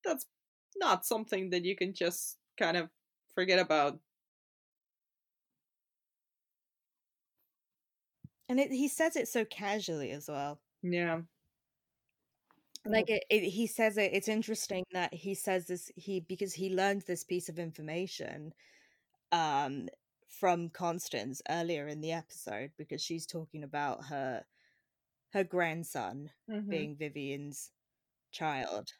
that's 0.04 0.26
not 0.76 1.04
something 1.04 1.50
that 1.50 1.64
you 1.64 1.76
can 1.76 1.94
just 1.94 2.36
kind 2.58 2.76
of 2.76 2.88
forget 3.34 3.58
about. 3.58 3.98
And 8.48 8.58
it, 8.58 8.70
he 8.70 8.88
says 8.88 9.16
it 9.16 9.28
so 9.28 9.44
casually 9.44 10.10
as 10.10 10.28
well. 10.28 10.58
Yeah. 10.82 11.20
Like 12.86 13.10
it, 13.10 13.24
it, 13.28 13.42
he 13.42 13.66
says 13.66 13.98
it. 13.98 14.10
It's 14.14 14.28
interesting 14.28 14.84
that 14.92 15.12
he 15.12 15.34
says 15.34 15.66
this. 15.66 15.90
He 15.96 16.20
because 16.20 16.54
he 16.54 16.74
learned 16.74 17.02
this 17.02 17.24
piece 17.24 17.48
of 17.50 17.58
information, 17.58 18.54
um, 19.32 19.88
from 20.28 20.70
Constance 20.70 21.42
earlier 21.48 21.88
in 21.88 22.00
the 22.00 22.12
episode 22.12 22.70
because 22.76 23.02
she's 23.02 23.26
talking 23.26 23.62
about 23.62 24.06
her 24.06 24.44
her 25.32 25.44
grandson 25.44 26.30
mm-hmm. 26.50 26.70
being 26.70 26.96
Vivien's 26.96 27.70
child, 28.32 28.92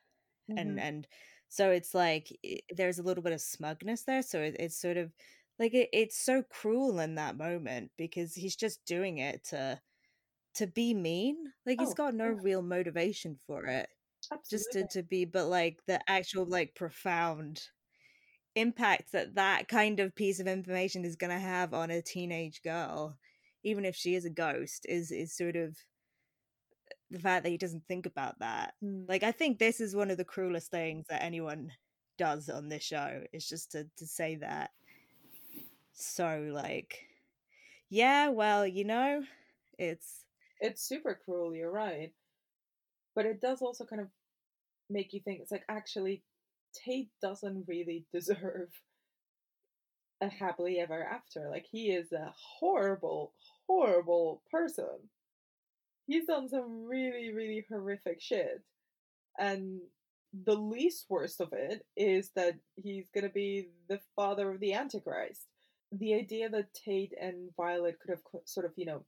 mm-hmm. 0.51 0.59
and 0.59 0.81
and 0.81 1.09
so 1.49 1.71
it's 1.71 1.95
like 1.95 2.37
it, 2.43 2.63
there's 2.75 2.99
a 2.99 3.03
little 3.03 3.23
bit 3.23 3.33
of 3.33 3.41
smugness 3.41 4.03
there. 4.03 4.23
So 4.23 4.41
it, 4.41 4.57
it's 4.59 4.81
sort 4.81 4.97
of 4.97 5.13
like 5.59 5.75
it, 5.75 5.89
it's 5.93 6.19
so 6.19 6.43
cruel 6.43 7.01
in 7.01 7.15
that 7.17 7.37
moment 7.37 7.91
because 7.97 8.35
he's 8.35 8.57
just 8.57 8.85
doing 8.85 9.19
it 9.19 9.45
to 9.45 9.81
to 10.57 10.67
be 10.67 10.95
mean. 10.95 11.37
Like 11.67 11.81
he's 11.81 11.95
got 11.95 12.15
no 12.15 12.31
yeah. 12.31 12.41
real 12.43 12.63
motivation 12.63 13.39
for 13.47 13.65
it. 13.67 13.89
Absolutely. 14.31 14.59
Just 14.59 14.93
to, 14.93 14.99
to 14.99 15.03
be, 15.07 15.25
but 15.25 15.47
like 15.47 15.79
the 15.87 16.01
actual 16.09 16.45
like 16.45 16.75
profound 16.75 17.63
impact 18.55 19.13
that 19.13 19.35
that 19.35 19.69
kind 19.69 20.01
of 20.01 20.15
piece 20.15 20.41
of 20.41 20.47
information 20.47 21.05
is 21.05 21.17
going 21.17 21.33
to 21.33 21.39
have 21.39 21.75
on 21.75 21.91
a 21.91 22.03
teenage 22.03 22.63
girl, 22.63 23.17
even 23.63 23.85
if 23.85 23.95
she 23.95 24.15
is 24.15 24.25
a 24.25 24.31
ghost, 24.31 24.87
is 24.89 25.11
is 25.11 25.37
sort 25.37 25.57
of 25.57 25.77
the 27.11 27.19
fact 27.19 27.45
that 27.45 27.51
he 27.51 27.59
doesn't 27.59 27.87
think 27.89 28.07
about 28.07 28.39
that. 28.41 28.75
Mm. 28.83 29.09
Like 29.09 29.23
I 29.23 29.33
think 29.33 29.59
this 29.59 29.81
is 29.81 29.97
one 29.97 30.11
of 30.11 30.17
the 30.17 30.25
cruelest 30.25 30.71
things 30.71 31.07
that 31.09 31.23
anyone 31.23 31.71
does 32.19 32.49
on 32.49 32.69
this 32.69 32.83
show 32.83 33.23
is 33.33 33.49
just 33.49 33.73
to 33.73 33.87
to 33.97 34.07
say 34.07 34.35
that 34.35 34.71
so 35.93 36.49
like 36.53 37.07
yeah 37.89 38.29
well 38.29 38.67
you 38.67 38.85
know 38.85 39.23
it's 39.79 40.25
it's 40.61 40.83
super 40.83 41.19
cruel 41.25 41.55
you're 41.55 41.71
right 41.71 42.13
but 43.15 43.25
it 43.25 43.41
does 43.41 43.63
also 43.63 43.85
kind 43.85 44.03
of 44.03 44.09
make 44.91 45.13
you 45.13 45.21
think 45.21 45.41
it's 45.41 45.53
like 45.53 45.65
actually 45.69 46.23
tate 46.75 47.11
doesn't 47.23 47.65
really 47.67 48.07
deserve 48.13 48.69
a 50.21 50.29
happily 50.29 50.81
ever 50.81 51.05
after 51.05 51.49
like 51.49 51.67
he 51.71 51.91
is 51.91 52.11
a 52.13 52.33
horrible 52.59 53.33
horrible 53.69 54.43
person 54.51 55.09
he's 56.09 56.27
done 56.27 56.49
some 56.49 56.87
really, 56.87 57.33
really 57.33 57.65
horrific 57.69 58.21
shit. 58.21 58.63
And 59.39 59.81
the 60.45 60.57
least 60.57 61.07
worst 61.09 61.41
of 61.41 61.53
it 61.53 61.87
is 61.97 62.31
that 62.35 62.55
he's 62.75 63.09
gonna 63.15 63.29
be 63.29 63.69
the 63.89 64.01
father 64.17 64.51
of 64.51 64.59
the 64.59 64.73
Antichrist. 64.73 65.47
The 65.93 66.15
idea 66.15 66.49
that 66.49 66.75
Tate 66.75 67.13
and 67.21 67.51
Violet 67.57 67.99
could 68.01 68.11
have 68.11 68.23
sort 68.45 68.67
of, 68.67 68.73
you 68.77 68.87
know, 68.87 69.05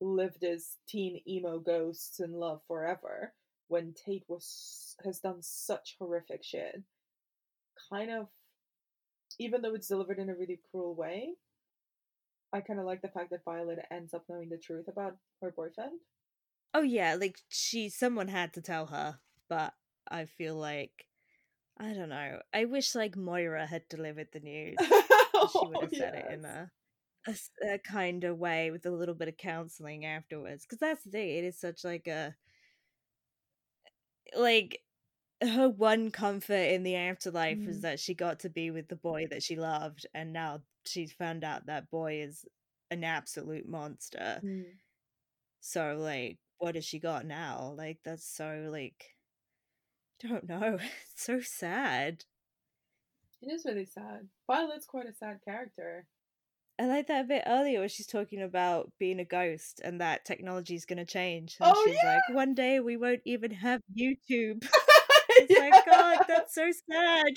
lived 0.00 0.44
as 0.44 0.76
teen 0.86 1.20
emo 1.26 1.58
ghosts 1.58 2.20
in 2.20 2.32
love 2.32 2.60
forever 2.68 3.32
when 3.68 3.94
Tate 3.94 4.24
was 4.28 4.96
has 5.04 5.20
done 5.20 5.38
such 5.40 5.96
horrific 5.98 6.44
shit, 6.44 6.82
kind 7.90 8.10
of, 8.10 8.28
even 9.38 9.62
though 9.62 9.74
it's 9.74 9.88
delivered 9.88 10.18
in 10.18 10.30
a 10.30 10.34
really 10.34 10.60
cruel 10.70 10.94
way, 10.94 11.34
I 12.52 12.60
kind 12.60 12.80
of 12.80 12.86
like 12.86 13.02
the 13.02 13.08
fact 13.08 13.30
that 13.30 13.44
Violet 13.44 13.78
ends 13.90 14.14
up 14.14 14.24
knowing 14.28 14.48
the 14.48 14.58
truth 14.58 14.88
about 14.88 15.16
her 15.42 15.52
boyfriend. 15.54 16.00
Oh 16.74 16.82
yeah, 16.82 17.16
like 17.18 17.36
she 17.48 17.88
someone 17.88 18.28
had 18.28 18.52
to 18.54 18.60
tell 18.60 18.86
her, 18.86 19.18
but 19.48 19.74
I 20.10 20.24
feel 20.24 20.54
like 20.54 21.06
I 21.78 21.92
don't 21.92 22.08
know. 22.08 22.40
I 22.54 22.64
wish 22.64 22.94
like 22.94 23.16
Moira 23.16 23.66
had 23.66 23.88
delivered 23.88 24.28
the 24.32 24.40
news. 24.40 24.76
oh, 24.80 25.50
she 25.52 25.68
would 25.68 25.82
have 25.82 25.90
said 25.90 26.14
yes. 26.14 26.24
it 26.28 26.34
in 26.34 26.44
a, 26.44 26.70
a, 27.26 27.74
a 27.74 27.78
kind 27.78 28.24
of 28.24 28.38
way 28.38 28.70
with 28.70 28.86
a 28.86 28.90
little 28.90 29.14
bit 29.14 29.28
of 29.28 29.36
counseling 29.36 30.06
afterwards. 30.06 30.64
Because 30.64 30.78
that's 30.78 31.04
the 31.04 31.10
thing. 31.10 31.28
It 31.28 31.44
is 31.44 31.60
such 31.60 31.84
like 31.84 32.06
a 32.06 32.34
like 34.36 34.80
her 35.42 35.68
one 35.68 36.10
comfort 36.10 36.54
in 36.54 36.82
the 36.82 36.96
afterlife 36.96 37.58
mm. 37.58 37.66
was 37.66 37.80
that 37.80 38.00
she 38.00 38.14
got 38.14 38.40
to 38.40 38.48
be 38.48 38.70
with 38.70 38.88
the 38.88 38.96
boy 38.96 39.26
that 39.30 39.42
she 39.42 39.56
loved, 39.56 40.06
and 40.14 40.32
now 40.32 40.62
she's 40.84 41.12
found 41.12 41.44
out 41.44 41.66
that 41.66 41.90
boy 41.90 42.20
is 42.22 42.44
an 42.90 43.04
absolute 43.04 43.68
monster. 43.68 44.40
Mm. 44.44 44.64
So 45.60 45.96
like 45.98 46.38
what 46.58 46.74
has 46.74 46.84
she 46.84 46.98
got 46.98 47.26
now? 47.26 47.74
Like 47.76 47.98
that's 48.04 48.26
so 48.26 48.68
like 48.70 49.16
don't 50.20 50.48
know. 50.48 50.78
It's 51.12 51.24
so 51.24 51.40
sad. 51.40 52.24
It 53.42 53.52
is 53.52 53.64
really 53.64 53.86
sad. 53.86 54.28
Violet's 54.46 54.86
quite 54.86 55.06
a 55.06 55.14
sad 55.14 55.40
character. 55.44 56.06
I 56.78 56.86
like 56.86 57.06
that 57.06 57.24
a 57.24 57.28
bit 57.28 57.44
earlier 57.46 57.80
where 57.80 57.88
she's 57.88 58.06
talking 58.06 58.42
about 58.42 58.92
being 58.98 59.18
a 59.18 59.24
ghost 59.24 59.80
and 59.82 60.00
that 60.00 60.24
technology 60.24 60.74
is 60.74 60.84
going 60.84 60.98
to 60.98 61.06
change. 61.06 61.56
And 61.60 61.72
oh, 61.74 61.84
she's 61.86 61.96
yeah. 62.02 62.20
like, 62.28 62.36
one 62.36 62.54
day 62.54 62.80
we 62.80 62.96
won't 62.96 63.22
even 63.24 63.50
have 63.50 63.80
YouTube. 63.98 64.66
it's 65.36 65.52
yeah. 65.52 65.68
like, 65.68 65.86
God, 65.86 66.24
that's 66.28 66.54
so 66.54 66.70
sad. 66.90 67.34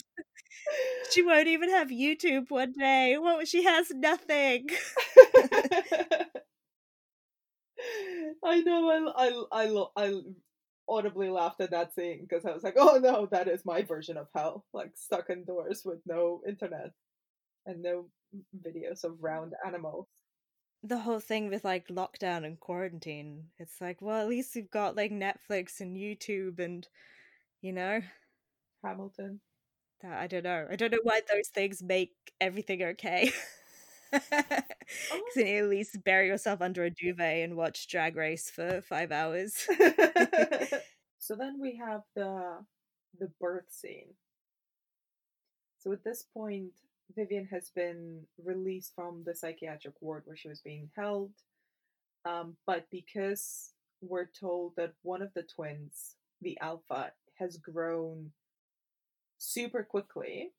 she 1.11 1.21
won't 1.21 1.47
even 1.47 1.69
have 1.69 1.89
YouTube 1.89 2.49
one 2.49 2.73
day. 2.77 3.17
What? 3.17 3.47
She 3.47 3.63
has 3.63 3.89
nothing. 3.91 4.67
I 8.43 8.61
know. 8.61 9.11
I 9.15 9.31
I 9.51 9.63
I 9.63 9.85
I 9.95 10.21
audibly 10.87 11.29
laughed 11.29 11.61
at 11.61 11.71
that 11.71 11.93
scene 11.93 12.21
because 12.21 12.45
I 12.45 12.51
was 12.51 12.63
like, 12.63 12.75
"Oh 12.77 12.99
no, 13.01 13.27
that 13.31 13.47
is 13.47 13.65
my 13.65 13.83
version 13.83 14.17
of 14.17 14.27
hell! 14.35 14.65
Like 14.73 14.91
stuck 14.95 15.29
indoors 15.29 15.83
with 15.85 15.99
no 16.05 16.41
internet 16.47 16.91
and 17.65 17.81
no 17.81 18.07
videos 18.65 19.03
of 19.03 19.21
round 19.21 19.53
animals." 19.65 20.07
The 20.83 20.99
whole 20.99 21.19
thing 21.19 21.49
with 21.49 21.65
like 21.65 21.87
lockdown 21.87 22.45
and 22.45 22.59
quarantine, 22.59 23.49
it's 23.57 23.81
like, 23.81 24.01
well, 24.01 24.21
at 24.21 24.29
least 24.29 24.55
we've 24.55 24.71
got 24.71 24.95
like 24.95 25.11
Netflix 25.11 25.81
and 25.81 25.97
YouTube 25.97 26.59
and, 26.59 26.87
you 27.61 27.73
know, 27.73 28.01
Hamilton. 28.83 29.41
I 30.03 30.27
don't 30.27 30.43
know. 30.43 30.65
I 30.69 30.75
don't 30.75 30.91
know 30.91 30.99
why 31.03 31.21
those 31.29 31.49
things 31.49 31.83
make 31.83 32.13
everything 32.39 32.81
okay. 32.81 33.31
Because 34.11 34.23
oh. 35.11 35.41
at 35.41 35.65
least 35.65 36.03
bury 36.03 36.27
yourself 36.27 36.61
under 36.61 36.85
a 36.85 36.89
duvet 36.89 37.43
and 37.43 37.57
watch 37.57 37.87
Drag 37.87 38.15
Race 38.15 38.49
for 38.49 38.81
five 38.81 39.11
hours. 39.11 39.67
so 41.17 41.35
then 41.35 41.59
we 41.59 41.75
have 41.75 42.01
the 42.15 42.59
the 43.19 43.29
birth 43.39 43.69
scene. 43.69 44.13
So 45.79 45.91
at 45.91 46.03
this 46.03 46.23
point, 46.33 46.71
Vivien 47.15 47.47
has 47.51 47.69
been 47.75 48.21
released 48.43 48.93
from 48.95 49.23
the 49.25 49.35
psychiatric 49.35 49.95
ward 50.01 50.23
where 50.25 50.37
she 50.37 50.49
was 50.49 50.61
being 50.61 50.89
held. 50.95 51.31
Um, 52.25 52.55
but 52.67 52.85
because 52.91 53.71
we're 54.01 54.29
told 54.39 54.73
that 54.77 54.93
one 55.03 55.21
of 55.21 55.33
the 55.33 55.43
twins, 55.43 56.15
the 56.41 56.57
alpha, 56.61 57.11
has 57.35 57.57
grown 57.57 58.31
super 59.37 59.83
quickly, 59.83 60.51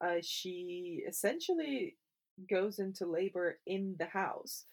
uh, 0.00 0.16
she 0.22 1.02
essentially 1.08 1.96
goes 2.50 2.78
into 2.78 3.06
labor 3.06 3.58
in 3.66 3.96
the 3.98 4.06
house. 4.06 4.64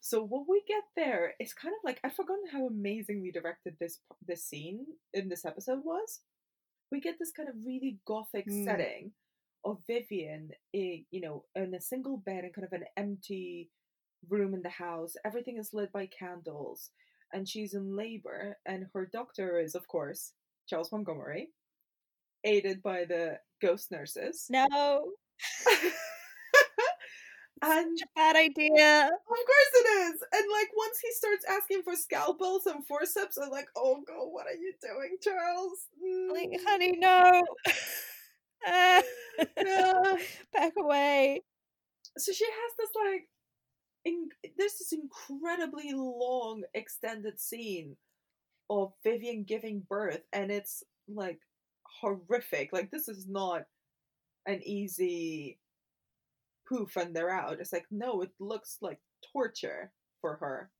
So 0.00 0.22
what 0.24 0.48
we 0.48 0.62
get 0.66 0.82
there 0.96 1.34
is 1.38 1.52
kind 1.52 1.74
of 1.74 1.84
like 1.84 2.00
I've 2.02 2.14
forgotten 2.14 2.44
how 2.50 2.66
amazingly 2.66 3.30
directed 3.30 3.76
this 3.78 3.98
this 4.26 4.44
scene 4.44 4.86
in 5.12 5.28
this 5.28 5.44
episode 5.44 5.84
was. 5.84 6.20
We 6.90 7.00
get 7.00 7.18
this 7.18 7.30
kind 7.30 7.48
of 7.48 7.54
really 7.64 7.98
gothic 8.06 8.48
mm. 8.48 8.64
setting 8.64 9.12
of 9.64 9.78
Vivien, 9.86 10.50
in, 10.72 11.04
you 11.10 11.20
know, 11.20 11.44
in 11.54 11.74
a 11.74 11.80
single 11.80 12.18
bed 12.18 12.44
in 12.44 12.52
kind 12.52 12.66
of 12.66 12.72
an 12.72 12.84
empty 12.96 13.70
room 14.28 14.54
in 14.54 14.62
the 14.62 14.70
house. 14.70 15.14
Everything 15.24 15.58
is 15.58 15.74
lit 15.74 15.92
by 15.92 16.06
candles, 16.06 16.90
and 17.32 17.48
she's 17.48 17.74
in 17.74 17.96
labor, 17.96 18.58
and 18.66 18.86
her 18.94 19.06
doctor 19.12 19.58
is, 19.60 19.74
of 19.74 19.86
course, 19.88 20.32
Charles 20.68 20.92
Montgomery, 20.92 21.50
aided 22.44 22.82
by 22.82 23.04
the 23.04 23.38
ghost 23.62 23.90
nurses. 23.90 24.46
No. 24.50 25.12
And 27.62 27.98
Such 27.98 28.06
a 28.08 28.10
bad 28.16 28.36
idea. 28.36 29.04
Of 29.06 29.36
course 29.36 29.72
it 29.74 29.86
is. 30.14 30.22
And 30.32 30.44
like 30.50 30.68
once 30.76 30.98
he 31.00 31.12
starts 31.12 31.44
asking 31.48 31.82
for 31.82 31.94
scalpels 31.94 32.64
and 32.66 32.86
forceps, 32.86 33.36
I'm 33.36 33.50
like, 33.50 33.68
oh 33.76 34.02
god, 34.06 34.28
what 34.30 34.46
are 34.46 34.54
you 34.54 34.72
doing, 34.80 35.16
Charles? 35.22 35.86
Mm. 36.02 36.32
Like, 36.32 36.60
honey, 36.66 36.92
no. 36.98 37.42
Back 40.52 40.72
away. 40.78 41.42
So 42.18 42.32
she 42.32 42.44
has 42.44 42.72
this 42.78 42.90
like 42.94 43.28
in, 44.04 44.28
there's 44.56 44.78
this 44.78 44.92
incredibly 44.92 45.92
long 45.92 46.62
extended 46.74 47.38
scene 47.38 47.96
of 48.68 48.92
Vivien 49.02 49.44
giving 49.44 49.82
birth, 49.88 50.22
and 50.32 50.50
it's 50.50 50.82
like 51.08 51.40
horrific. 52.00 52.72
Like 52.72 52.90
this 52.90 53.08
is 53.08 53.26
not 53.28 53.62
an 54.46 54.60
easy 54.64 55.58
poof 56.68 56.96
and 56.96 57.14
they're 57.14 57.30
out. 57.30 57.60
It's 57.60 57.72
like 57.72 57.86
no, 57.90 58.22
it 58.22 58.30
looks 58.38 58.78
like 58.80 58.98
torture 59.32 59.92
for 60.20 60.36
her. 60.36 60.70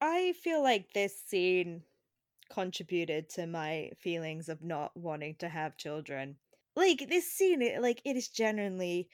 I 0.00 0.34
feel 0.42 0.62
like 0.62 0.92
this 0.92 1.14
scene 1.26 1.82
contributed 2.52 3.30
to 3.30 3.46
my 3.46 3.90
feelings 4.00 4.48
of 4.48 4.62
not 4.62 4.96
wanting 4.96 5.36
to 5.36 5.48
have 5.48 5.76
children. 5.76 6.36
Like 6.76 7.08
this 7.08 7.30
scene, 7.30 7.62
it, 7.62 7.80
like 7.80 8.00
it 8.04 8.16
is 8.16 8.28
genuinely 8.28 9.08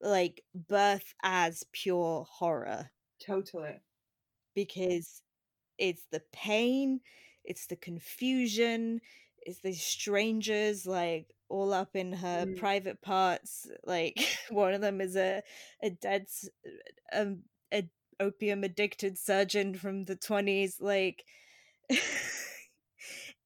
like 0.00 0.42
birth 0.54 1.14
as 1.22 1.64
pure 1.72 2.26
horror. 2.28 2.90
Totally. 3.24 3.80
Because 4.54 5.22
it's 5.78 6.04
the 6.10 6.22
pain, 6.32 7.00
it's 7.44 7.66
the 7.66 7.76
confusion, 7.76 9.00
it's 9.42 9.60
the 9.60 9.72
strangers 9.72 10.86
like 10.86 11.26
all 11.48 11.72
up 11.72 11.94
in 11.94 12.12
her 12.12 12.46
mm. 12.46 12.58
private 12.58 13.00
parts. 13.00 13.66
Like 13.84 14.18
one 14.50 14.74
of 14.74 14.80
them 14.80 15.00
is 15.00 15.16
a 15.16 15.42
a 15.82 15.90
dead 15.90 16.26
um, 17.12 17.40
a 17.72 17.88
opium 18.20 18.64
addicted 18.64 19.18
surgeon 19.18 19.74
from 19.74 20.04
the 20.04 20.16
twenties. 20.16 20.80
Like 20.80 21.24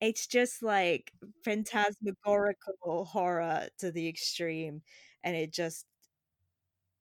it's 0.03 0.27
just 0.27 0.63
like 0.63 1.13
phantasmagorical 1.45 3.05
horror 3.07 3.69
to 3.79 3.93
the 3.93 4.09
extreme, 4.09 4.83
and 5.23 5.37
it 5.37 5.53
just 5.53 5.87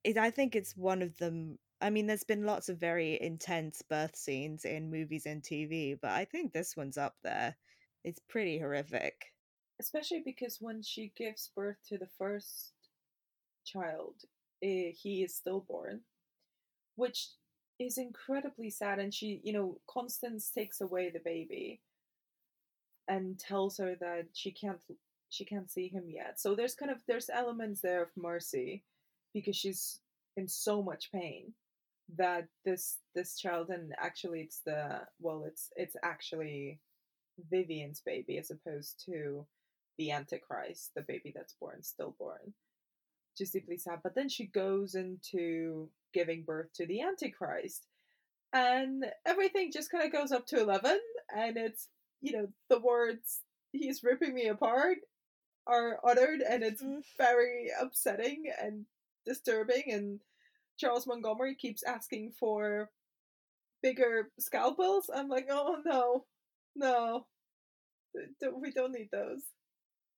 it. 0.04 0.18
I 0.18 0.30
think 0.30 0.56
it's 0.56 0.78
one 0.78 1.02
of 1.02 1.18
them. 1.18 1.58
I 1.82 1.90
mean, 1.90 2.06
there's 2.06 2.24
been 2.24 2.46
lots 2.46 2.70
of 2.70 2.78
very 2.78 3.20
intense 3.20 3.82
birth 3.82 4.16
scenes 4.16 4.66
in 4.66 4.92
movies 4.92 5.26
and 5.26 5.44
TV, 5.44 6.00
but 6.00 6.12
I 6.12 6.26
think 6.26 6.54
this 6.54 6.78
one's 6.78 6.98
up 6.98 7.16
there. 7.24 7.56
It's 8.04 8.22
pretty 8.30 8.60
horrific. 8.60 9.34
Especially 9.80 10.22
because 10.24 10.58
when 10.62 10.84
she 10.84 11.12
gives 11.18 11.50
birth 11.56 11.78
to 11.90 11.98
the 11.98 12.10
first 12.20 12.74
child, 13.66 14.14
eh, 14.62 14.92
he 14.92 15.24
is 15.24 15.36
stillborn, 15.36 16.02
which 16.96 17.30
is 17.80 17.98
incredibly 17.98 18.70
sad. 18.70 19.00
And 19.00 19.12
she, 19.12 19.42
you 19.44 19.54
know, 19.54 19.80
Constance 19.90 20.52
takes 20.52 20.82
away 20.82 21.10
the 21.10 21.22
baby 21.26 21.82
and 23.08 23.40
tells 23.40 23.78
her 23.78 23.96
that 24.00 24.28
she 24.34 24.52
can't 24.52 24.80
she 25.30 25.46
can't 25.46 25.72
see 25.72 25.88
him 25.88 26.06
yet. 26.08 26.40
So 26.40 26.56
there's 26.56 26.76
kind 26.76 26.92
of 26.92 27.00
there's 27.08 27.30
elements 27.30 27.82
there 27.82 28.04
of 28.04 28.10
mercy 28.18 28.84
because 29.34 29.56
she's 29.56 30.00
in 30.38 30.48
so 30.48 30.82
much 30.82 31.12
pain 31.12 31.54
that 32.18 32.48
this 32.66 32.98
this 33.16 33.38
child 33.38 33.70
and 33.70 33.94
actually 33.98 34.42
it's 34.42 34.62
the 34.66 35.02
well 35.20 35.46
it's 35.48 35.70
it's 35.78 35.96
actually 36.04 36.80
Vivien's 37.50 38.02
baby 38.06 38.38
as 38.38 38.52
opposed 38.52 39.04
to 39.06 39.46
the 39.98 40.12
Antichrist, 40.12 40.92
the 40.96 41.02
baby 41.02 41.32
that's 41.36 41.56
born 41.60 41.84
stillborn. 41.84 42.54
Just 43.38 43.54
deeply 43.54 43.78
sad. 43.78 44.00
But 44.04 44.16
then 44.16 44.30
she 44.30 44.48
goes 44.48 44.96
into 44.96 45.90
giving 46.14 46.44
birth 46.44 46.74
to 46.76 46.86
the 46.86 47.02
Antichrist. 47.02 47.86
And 48.54 49.06
everything 49.26 49.72
just 49.72 49.92
kind 49.92 50.04
of 50.04 50.12
goes 50.12 50.32
up 50.32 50.46
to 50.48 50.60
11. 50.60 51.00
And 51.36 51.58
it's, 51.58 51.88
you 52.22 52.34
know, 52.34 52.48
the 52.70 52.80
words, 52.80 53.42
he's 53.72 54.04
ripping 54.04 54.34
me 54.34 54.48
apart, 54.48 54.98
are 55.68 56.00
uttered. 56.08 56.42
And 56.42 56.64
it's 56.64 56.82
mm-hmm. 56.82 57.00
very 57.18 57.70
upsetting 57.80 58.44
and 58.62 58.86
disturbing. 59.26 59.84
And 59.88 60.20
Charles 60.78 61.08
Montgomery 61.08 61.56
keeps 61.56 61.84
asking 61.84 62.34
for 62.40 62.90
bigger 63.82 64.30
scalpels. 64.40 65.10
I'm 65.14 65.28
like, 65.28 65.48
oh 65.50 65.78
no, 65.86 66.26
no, 66.76 67.26
we 68.60 68.72
don't 68.72 68.94
need 68.94 69.10
those. 69.12 69.42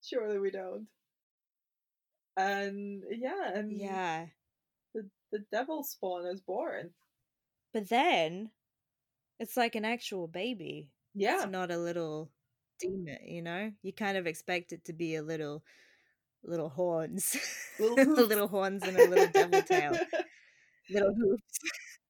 Surely 0.01 0.39
we 0.39 0.51
don't. 0.51 0.87
And 2.35 3.03
yeah, 3.11 3.51
and 3.53 3.71
yeah, 3.79 4.25
the 4.93 5.07
the 5.31 5.45
devil 5.51 5.83
spawn 5.83 6.25
is 6.25 6.41
born. 6.41 6.91
But 7.73 7.89
then, 7.89 8.49
it's 9.39 9.55
like 9.57 9.75
an 9.75 9.85
actual 9.85 10.27
baby. 10.27 10.89
Yeah, 11.15 11.43
it's 11.43 11.51
not 11.51 11.71
a 11.71 11.77
little 11.77 12.29
demon. 12.79 13.17
You 13.25 13.41
know, 13.41 13.71
you 13.81 13.93
kind 13.93 14.17
of 14.17 14.27
expect 14.27 14.71
it 14.71 14.85
to 14.85 14.93
be 14.93 15.15
a 15.15 15.23
little, 15.23 15.63
little 16.43 16.69
horns, 16.69 17.35
little, 17.79 18.47
horns 18.47 18.83
and 18.83 18.97
a 18.97 19.07
little 19.07 19.27
devil 19.27 19.61
tail, 19.61 19.97
little 20.89 21.13
hoops. 21.13 21.59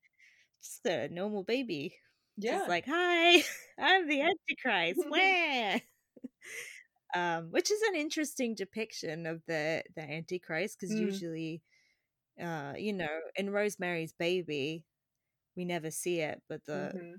Just 0.64 0.86
a 0.86 1.10
normal 1.10 1.44
baby. 1.44 1.96
Yeah. 2.38 2.60
Just 2.60 2.70
like, 2.70 2.86
hi, 2.88 3.44
I'm 3.78 4.08
the 4.08 4.22
Antichrist. 4.22 5.10
Where? 5.10 5.82
um, 7.14 7.52
which 7.52 7.70
is 7.72 7.82
an 7.84 7.96
interesting 7.96 8.56
depiction 8.56 9.26
of 9.28 9.42
the 9.48 9.84
the 9.96 10.02
Antichrist 10.02 10.80
because 10.80 10.96
mm. 10.96 11.00
usually, 11.00 11.62
uh, 12.42 12.74
you 12.78 12.94
know, 12.94 13.20
in 13.36 13.52
Rosemary's 13.52 14.14
Baby, 14.14 14.86
we 15.56 15.66
never 15.66 15.92
see 15.92 16.22
it, 16.22 16.42
but 16.50 16.66
the 16.66 16.92
mm-hmm. 16.96 17.14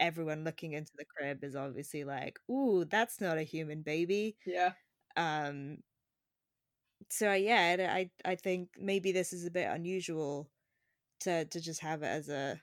Everyone 0.00 0.44
looking 0.44 0.72
into 0.72 0.92
the 0.96 1.04
crib 1.04 1.44
is 1.44 1.56
obviously 1.56 2.04
like, 2.04 2.38
"Ooh, 2.50 2.84
that's 2.84 3.20
not 3.20 3.38
a 3.38 3.42
human 3.42 3.82
baby." 3.82 4.36
Yeah. 4.46 4.72
Um. 5.16 5.78
So 7.10 7.32
yeah, 7.32 7.76
I 7.90 8.10
I 8.24 8.34
think 8.34 8.70
maybe 8.78 9.12
this 9.12 9.32
is 9.32 9.46
a 9.46 9.50
bit 9.50 9.68
unusual 9.70 10.50
to 11.20 11.44
to 11.46 11.60
just 11.60 11.80
have 11.80 12.02
it 12.02 12.06
as 12.08 12.28
a 12.28 12.60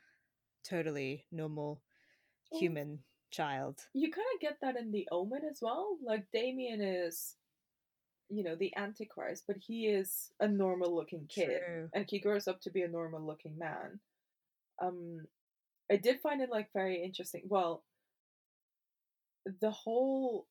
totally 0.63 1.26
normal 1.32 1.82
human 2.52 3.00
child. 3.32 3.80
You 3.93 4.12
kind 4.12 4.26
of 4.36 4.41
get 4.41 4.58
that 4.62 4.78
in 4.78 4.91
the 4.91 5.08
Omen 5.12 5.43
as 5.50 5.60
well. 5.62 5.98
Like 6.04 6.26
Damien 6.32 6.82
is, 6.82 7.36
you 8.30 8.43
know, 8.43 8.56
the 8.56 8.74
Antichrist, 8.78 9.45
but 9.48 9.58
he 9.58 9.88
is 9.88 10.32
a 10.39 10.48
normal 10.48 10.95
looking 10.95 11.28
kid, 11.28 11.62
True. 11.65 11.89
and 11.93 12.06
he 12.10 12.19
grows 12.19 12.48
up 12.48 12.62
to 12.62 12.71
be 12.71 12.82
a 12.84 12.88
normal 12.88 13.26
looking 13.26 13.58
man. 13.58 14.00
Um, 14.82 15.26
I 15.91 15.98
did 15.98 16.19
find 16.19 16.41
it 16.41 16.50
like 16.52 16.69
very 16.74 17.04
interesting. 17.04 17.43
Well, 17.48 17.84
the 19.62 19.71
whole 19.71 20.48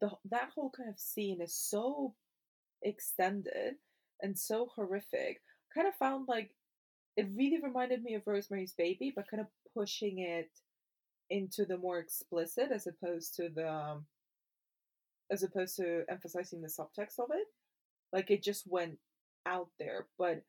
the 0.00 0.10
that 0.30 0.50
whole 0.54 0.70
kind 0.70 0.88
of 0.88 0.98
scene 0.98 1.40
is 1.40 1.54
so 1.54 2.14
extended 2.82 3.74
and 4.20 4.38
so 4.38 4.68
horrific. 4.74 5.40
Kind 5.74 5.88
of 5.88 5.94
found 5.94 6.28
like 6.28 6.50
it 7.16 7.28
really 7.36 7.60
reminded 7.62 8.02
me 8.02 8.14
of 8.14 8.26
Rosemary's 8.26 8.74
Baby, 8.76 9.12
but 9.14 9.28
kind 9.28 9.40
of 9.40 9.46
pushing 9.74 10.20
it 10.20 10.50
into 11.30 11.64
the 11.64 11.78
more 11.78 11.98
explicit 11.98 12.70
as 12.72 12.86
opposed 12.86 13.34
to 13.36 13.48
the 13.48 13.70
um, 13.70 14.06
as 15.30 15.42
opposed 15.42 15.76
to 15.76 16.04
emphasizing 16.10 16.60
the 16.60 16.68
subtext 16.68 17.18
of 17.18 17.30
it. 17.32 17.46
Like 18.12 18.30
it 18.30 18.42
just 18.42 18.66
went 18.66 18.98
out 19.46 19.68
there, 19.78 20.06
but 20.18 20.42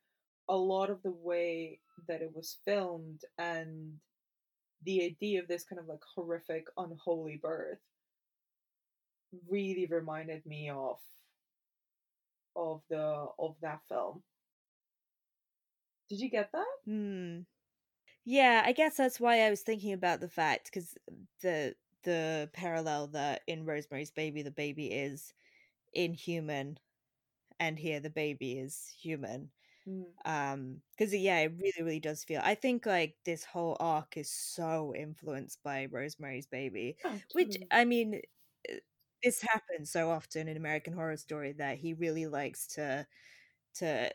a 0.49 0.55
lot 0.55 0.89
of 0.89 1.01
the 1.03 1.11
way 1.11 1.79
that 2.07 2.21
it 2.21 2.31
was 2.35 2.59
filmed 2.65 3.21
and 3.37 3.93
the 4.85 5.03
idea 5.03 5.41
of 5.41 5.47
this 5.47 5.63
kind 5.63 5.79
of 5.79 5.87
like 5.87 6.01
horrific 6.15 6.65
unholy 6.77 7.39
birth 7.41 7.79
really 9.49 9.87
reminded 9.89 10.45
me 10.45 10.69
of 10.69 10.97
of 12.55 12.81
the 12.89 13.25
of 13.39 13.55
that 13.61 13.79
film. 13.89 14.21
Did 16.09 16.19
you 16.19 16.29
get 16.29 16.51
that? 16.51 16.65
Hmm. 16.85 17.39
Yeah, 18.25 18.63
I 18.65 18.71
guess 18.71 18.97
that's 18.97 19.19
why 19.19 19.41
I 19.41 19.49
was 19.49 19.61
thinking 19.61 19.93
about 19.93 20.19
the 20.19 20.29
fact 20.29 20.65
because 20.65 20.95
the 21.41 21.75
the 22.03 22.49
parallel 22.53 23.07
that 23.07 23.41
in 23.47 23.65
Rosemary's 23.65 24.11
Baby 24.11 24.41
the 24.43 24.51
baby 24.51 24.87
is 24.87 25.33
inhuman, 25.93 26.77
and 27.59 27.77
here 27.77 27.99
the 27.99 28.09
baby 28.09 28.59
is 28.59 28.93
human. 29.01 29.49
Mm. 29.87 30.05
Um, 30.25 30.81
because 30.97 31.13
yeah, 31.13 31.39
it 31.39 31.53
really, 31.57 31.73
really 31.81 31.99
does 31.99 32.23
feel. 32.23 32.41
I 32.43 32.55
think 32.55 32.85
like 32.85 33.15
this 33.25 33.43
whole 33.43 33.75
arc 33.79 34.17
is 34.17 34.29
so 34.31 34.93
influenced 34.95 35.61
by 35.63 35.87
Rosemary's 35.91 36.45
Baby, 36.45 36.97
oh, 37.03 37.19
which 37.33 37.57
I 37.71 37.85
mean, 37.85 38.21
eh, 38.69 38.77
this 39.23 39.41
happens 39.41 39.91
so 39.91 40.09
often 40.11 40.47
in 40.47 40.57
American 40.57 40.93
Horror 40.93 41.17
Story 41.17 41.53
that 41.53 41.77
he 41.77 41.93
really 41.93 42.27
likes 42.27 42.67
to 42.75 43.05
to 43.75 44.11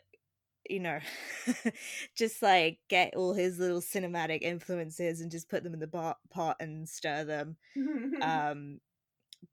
you 0.69 0.79
know, 0.79 0.99
just 2.15 2.41
like 2.41 2.79
get 2.89 3.15
all 3.15 3.33
his 3.33 3.59
little 3.59 3.81
cinematic 3.81 4.41
influences 4.41 5.21
and 5.21 5.31
just 5.31 5.49
put 5.49 5.63
them 5.63 5.73
in 5.73 5.79
the 5.79 6.15
pot 6.31 6.55
and 6.59 6.87
stir 6.87 7.23
them. 7.23 7.57
um, 8.21 8.79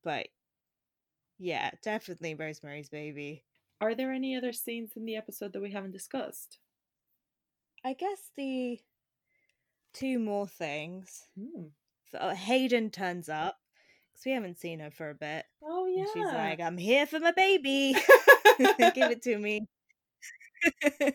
but 0.04 0.28
yeah, 1.38 1.70
definitely 1.82 2.34
Rosemary's 2.34 2.88
Baby. 2.88 3.44
Are 3.80 3.94
there 3.94 4.12
any 4.12 4.36
other 4.36 4.52
scenes 4.52 4.92
in 4.96 5.04
the 5.04 5.16
episode 5.16 5.52
that 5.52 5.62
we 5.62 5.72
haven't 5.72 5.92
discussed? 5.92 6.58
I 7.84 7.92
guess 7.92 8.30
the 8.36 8.78
two 9.92 10.18
more 10.18 10.48
things. 10.48 11.28
Mm. 11.38 11.70
So 12.10 12.30
Hayden 12.30 12.90
turns 12.90 13.28
up 13.28 13.58
because 14.12 14.24
we 14.24 14.32
haven't 14.32 14.58
seen 14.58 14.80
her 14.80 14.90
for 14.90 15.10
a 15.10 15.14
bit. 15.14 15.44
Oh 15.62 15.86
yeah, 15.86 16.00
and 16.00 16.08
she's 16.14 16.34
like, 16.34 16.60
"I'm 16.60 16.78
here 16.78 17.06
for 17.06 17.20
my 17.20 17.32
baby. 17.32 17.94
Give 18.58 19.10
it 19.10 19.22
to 19.22 19.38
me." 19.38 19.66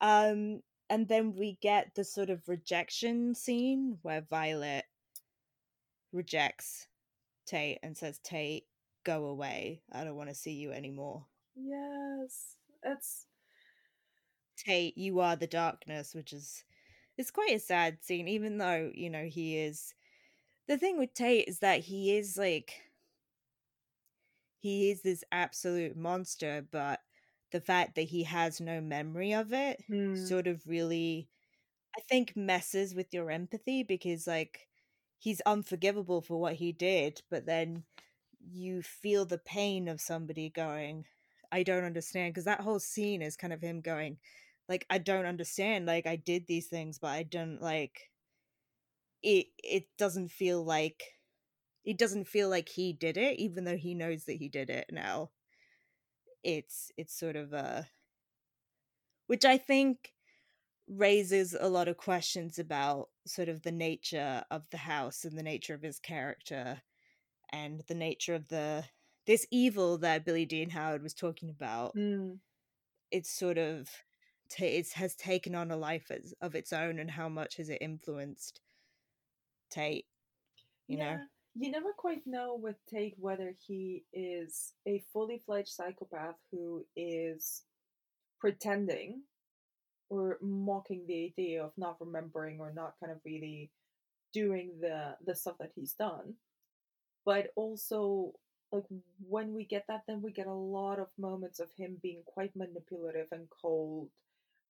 um, 0.00 0.62
and 0.88 1.08
then 1.08 1.34
we 1.34 1.58
get 1.60 1.94
the 1.94 2.04
sort 2.04 2.30
of 2.30 2.48
rejection 2.48 3.34
scene 3.34 3.98
where 4.02 4.26
Violet 4.28 4.84
rejects 6.12 6.86
Tate 7.46 7.78
and 7.82 7.96
says, 7.96 8.18
Tate, 8.22 8.64
go 9.04 9.26
away. 9.26 9.82
I 9.92 10.04
don't 10.04 10.16
want 10.16 10.28
to 10.28 10.34
see 10.34 10.52
you 10.52 10.72
anymore. 10.72 11.24
Yes. 11.54 12.56
It's 12.82 13.26
Tate, 14.56 14.96
you 14.96 15.20
are 15.20 15.36
the 15.36 15.46
darkness, 15.46 16.14
which 16.14 16.32
is 16.32 16.64
it's 17.18 17.30
quite 17.30 17.52
a 17.54 17.58
sad 17.58 18.02
scene, 18.02 18.28
even 18.28 18.58
though, 18.58 18.90
you 18.94 19.10
know, 19.10 19.24
he 19.24 19.58
is 19.58 19.94
the 20.68 20.78
thing 20.78 20.98
with 20.98 21.14
Tate 21.14 21.48
is 21.48 21.60
that 21.60 21.80
he 21.80 22.16
is 22.16 22.36
like 22.38 22.74
he 24.60 24.90
is 24.90 25.02
this 25.02 25.24
absolute 25.32 25.96
monster, 25.96 26.64
but 26.70 27.00
the 27.50 27.60
fact 27.60 27.96
that 27.96 28.02
he 28.02 28.22
has 28.24 28.60
no 28.60 28.80
memory 28.80 29.32
of 29.34 29.52
it 29.52 29.82
hmm. 29.88 30.16
sort 30.16 30.46
of 30.46 30.66
really 30.66 31.28
I 31.98 32.00
think 32.08 32.36
messes 32.36 32.94
with 32.94 33.12
your 33.14 33.30
empathy 33.30 33.82
because 33.84 34.26
like 34.26 34.68
he's 35.18 35.40
unforgivable 35.46 36.22
for 36.22 36.40
what 36.40 36.54
he 36.54 36.72
did, 36.72 37.22
but 37.30 37.46
then 37.46 37.84
you 38.52 38.82
feel 38.82 39.24
the 39.26 39.38
pain 39.38 39.88
of 39.88 40.00
somebody 40.00 40.50
going, 40.50 41.06
I 41.52 41.62
don't 41.62 41.84
understand. 41.84 42.34
Because 42.34 42.46
that 42.46 42.60
whole 42.60 42.80
scene 42.80 43.22
is 43.22 43.36
kind 43.36 43.52
of 43.52 43.62
him 43.62 43.80
going, 43.80 44.18
like, 44.68 44.86
I 44.90 44.98
don't 44.98 45.26
understand. 45.26 45.86
Like, 45.86 46.06
I 46.06 46.16
did 46.16 46.46
these 46.46 46.66
things, 46.66 46.98
but 46.98 47.08
I 47.08 47.22
don't 47.22 47.60
like 47.62 48.10
it. 49.22 49.46
It 49.62 49.84
doesn't 49.98 50.30
feel 50.30 50.64
like 50.64 51.02
it 51.84 51.98
doesn't 51.98 52.28
feel 52.28 52.48
like 52.48 52.68
he 52.68 52.92
did 52.92 53.16
it, 53.16 53.38
even 53.38 53.64
though 53.64 53.76
he 53.76 53.94
knows 53.94 54.24
that 54.24 54.34
he 54.34 54.48
did 54.48 54.70
it 54.70 54.86
now. 54.90 55.30
It's 56.42 56.90
it's 56.96 57.18
sort 57.18 57.36
of 57.36 57.52
a 57.52 57.88
which 59.26 59.44
I 59.44 59.58
think 59.58 60.12
raises 60.88 61.56
a 61.58 61.68
lot 61.68 61.88
of 61.88 61.96
questions 61.96 62.58
about 62.58 63.08
sort 63.26 63.48
of 63.48 63.62
the 63.62 63.72
nature 63.72 64.44
of 64.50 64.68
the 64.70 64.78
house 64.78 65.24
and 65.24 65.38
the 65.38 65.42
nature 65.42 65.74
of 65.74 65.82
his 65.82 65.98
character 65.98 66.82
and 67.52 67.82
the 67.88 67.94
nature 67.94 68.34
of 68.34 68.48
the 68.48 68.84
this 69.26 69.46
evil 69.50 69.98
that 69.98 70.24
Billie 70.24 70.46
Dean 70.46 70.70
Howard 70.70 71.02
was 71.02 71.14
talking 71.14 71.50
about. 71.50 71.94
Mm. 71.96 72.38
It's 73.10 73.30
sort 73.30 73.58
of 73.58 73.88
ta- 74.50 74.64
it 74.64 74.88
has 74.94 75.14
taken 75.14 75.54
on 75.54 75.70
a 75.70 75.76
life 75.76 76.10
as, 76.10 76.34
of 76.40 76.54
its 76.54 76.72
own, 76.72 76.98
and 76.98 77.10
how 77.10 77.28
much 77.28 77.56
has 77.56 77.68
it 77.68 77.78
influenced 77.80 78.60
Tate? 79.70 80.06
You 80.88 80.98
yeah. 80.98 81.16
know, 81.16 81.20
you 81.54 81.70
never 81.70 81.92
quite 81.96 82.22
know 82.26 82.58
with 82.60 82.76
Tate 82.88 83.14
whether 83.18 83.54
he 83.66 84.04
is 84.12 84.72
a 84.86 85.04
fully 85.12 85.42
fledged 85.44 85.68
psychopath 85.68 86.36
who 86.50 86.84
is 86.96 87.62
pretending 88.40 89.22
or 90.10 90.38
mocking 90.42 91.04
the 91.06 91.24
idea 91.26 91.64
of 91.64 91.72
not 91.76 91.96
remembering 92.00 92.58
or 92.60 92.72
not 92.74 92.94
kind 93.00 93.12
of 93.12 93.18
really 93.24 93.70
doing 94.34 94.72
the 94.80 95.14
the 95.24 95.34
stuff 95.34 95.54
that 95.60 95.70
he's 95.74 95.92
done 95.92 96.34
but 97.24 97.48
also 97.54 98.32
like 98.72 98.84
when 99.28 99.54
we 99.54 99.64
get 99.64 99.84
that 99.88 100.02
then 100.06 100.22
we 100.22 100.32
get 100.32 100.46
a 100.46 100.52
lot 100.52 100.98
of 100.98 101.08
moments 101.18 101.60
of 101.60 101.68
him 101.76 101.96
being 102.02 102.22
quite 102.26 102.54
manipulative 102.56 103.28
and 103.32 103.48
cold 103.50 104.08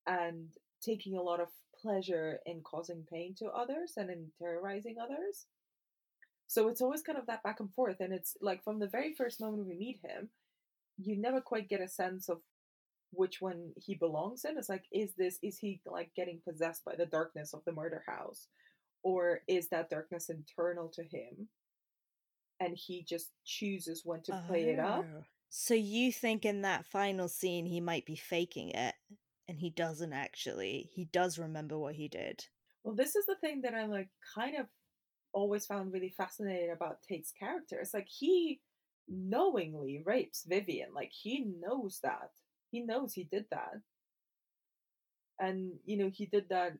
and 0.05 0.49
taking 0.81 1.15
a 1.15 1.21
lot 1.21 1.39
of 1.39 1.47
pleasure 1.81 2.39
in 2.45 2.61
causing 2.61 3.05
pain 3.11 3.33
to 3.37 3.45
others 3.47 3.93
and 3.97 4.09
in 4.09 4.27
terrorizing 4.37 4.95
others 5.01 5.45
so 6.47 6.67
it's 6.67 6.81
always 6.81 7.01
kind 7.01 7.17
of 7.17 7.25
that 7.25 7.43
back 7.43 7.59
and 7.59 7.73
forth 7.73 7.99
and 7.99 8.13
it's 8.13 8.35
like 8.41 8.63
from 8.63 8.79
the 8.79 8.87
very 8.87 9.13
first 9.13 9.39
moment 9.39 9.65
we 9.65 9.75
meet 9.75 9.99
him 10.03 10.29
you 10.97 11.17
never 11.17 11.41
quite 11.41 11.69
get 11.69 11.81
a 11.81 11.87
sense 11.87 12.29
of 12.29 12.39
which 13.13 13.41
one 13.41 13.71
he 13.75 13.95
belongs 13.95 14.43
in. 14.45 14.57
It's 14.57 14.69
like, 14.69 14.85
is 14.91 15.13
this, 15.17 15.37
is 15.41 15.57
he 15.57 15.79
like 15.85 16.11
getting 16.15 16.41
possessed 16.47 16.83
by 16.83 16.95
the 16.95 17.05
darkness 17.05 17.53
of 17.53 17.63
the 17.65 17.71
murder 17.71 18.03
house? 18.07 18.47
Or 19.03 19.41
is 19.47 19.69
that 19.69 19.89
darkness 19.89 20.29
internal 20.29 20.89
to 20.89 21.03
him? 21.03 21.47
And 22.63 22.77
he 22.77 23.03
just 23.03 23.31
chooses 23.43 24.01
when 24.05 24.21
to 24.23 24.43
play 24.47 24.69
it 24.69 24.79
up. 24.79 25.05
Oh. 25.05 25.23
So 25.49 25.73
you 25.73 26.11
think 26.11 26.45
in 26.45 26.61
that 26.61 26.85
final 26.85 27.27
scene 27.27 27.65
he 27.65 27.79
might 27.79 28.05
be 28.05 28.15
faking 28.15 28.69
it 28.69 28.95
and 29.47 29.59
he 29.59 29.69
doesn't 29.69 30.13
actually. 30.13 30.89
He 30.93 31.05
does 31.05 31.37
remember 31.37 31.77
what 31.77 31.95
he 31.95 32.07
did. 32.07 32.45
Well, 32.83 32.95
this 32.95 33.15
is 33.15 33.25
the 33.25 33.35
thing 33.35 33.61
that 33.61 33.73
I 33.73 33.85
like 33.85 34.09
kind 34.33 34.55
of 34.57 34.67
always 35.33 35.65
found 35.65 35.93
really 35.93 36.13
fascinating 36.15 36.71
about 36.71 37.01
Tate's 37.01 37.31
character. 37.31 37.79
It's 37.79 37.93
like 37.93 38.07
he 38.07 38.61
knowingly 39.07 40.01
rapes 40.05 40.43
Vivien. 40.47 40.93
Like 40.95 41.11
he 41.11 41.45
knows 41.59 41.99
that 42.03 42.31
he 42.71 42.81
knows 42.81 43.13
he 43.13 43.25
did 43.25 43.45
that. 43.51 43.81
And, 45.39 45.73
you 45.85 45.97
know, 45.97 46.09
he 46.11 46.25
did 46.25 46.49
that 46.49 46.73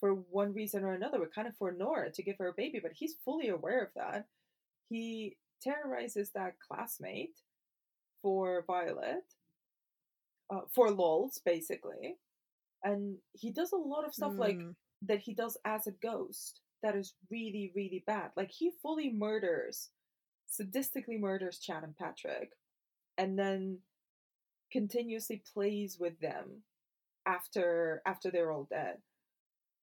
for 0.00 0.14
one 0.14 0.52
reason 0.54 0.82
or 0.82 0.94
another, 0.94 1.18
but 1.18 1.34
kind 1.34 1.46
of 1.46 1.56
for 1.56 1.72
Nora 1.72 2.10
to 2.10 2.22
give 2.22 2.38
her 2.38 2.48
a 2.48 2.54
baby, 2.54 2.80
but 2.82 2.92
he's 2.94 3.14
fully 3.24 3.48
aware 3.48 3.82
of 3.82 3.90
that. 3.94 4.26
He 4.90 5.36
terrorizes 5.62 6.30
that 6.34 6.54
classmate 6.58 7.38
for 8.22 8.64
Violet, 8.66 9.24
uh, 10.52 10.60
for 10.74 10.90
lols, 10.90 11.40
basically. 11.44 12.16
And 12.82 13.16
he 13.32 13.50
does 13.50 13.72
a 13.72 13.76
lot 13.76 14.04
of 14.04 14.14
stuff 14.14 14.32
mm. 14.32 14.38
like 14.38 14.60
that 15.02 15.20
he 15.20 15.32
does 15.32 15.56
as 15.64 15.86
a 15.86 15.92
ghost 16.02 16.60
that 16.82 16.96
is 16.96 17.14
really, 17.30 17.72
really 17.74 18.02
bad. 18.06 18.30
Like 18.36 18.50
he 18.50 18.72
fully 18.82 19.12
murders, 19.12 19.90
sadistically 20.50 21.20
murders 21.20 21.58
Chad 21.58 21.84
and 21.84 21.96
Patrick, 21.96 22.50
and 23.16 23.38
then 23.38 23.78
continuously 24.72 25.42
plays 25.52 25.98
with 26.00 26.18
them 26.20 26.62
after 27.26 28.02
after 28.06 28.30
they're 28.30 28.52
all 28.52 28.66
dead. 28.70 28.96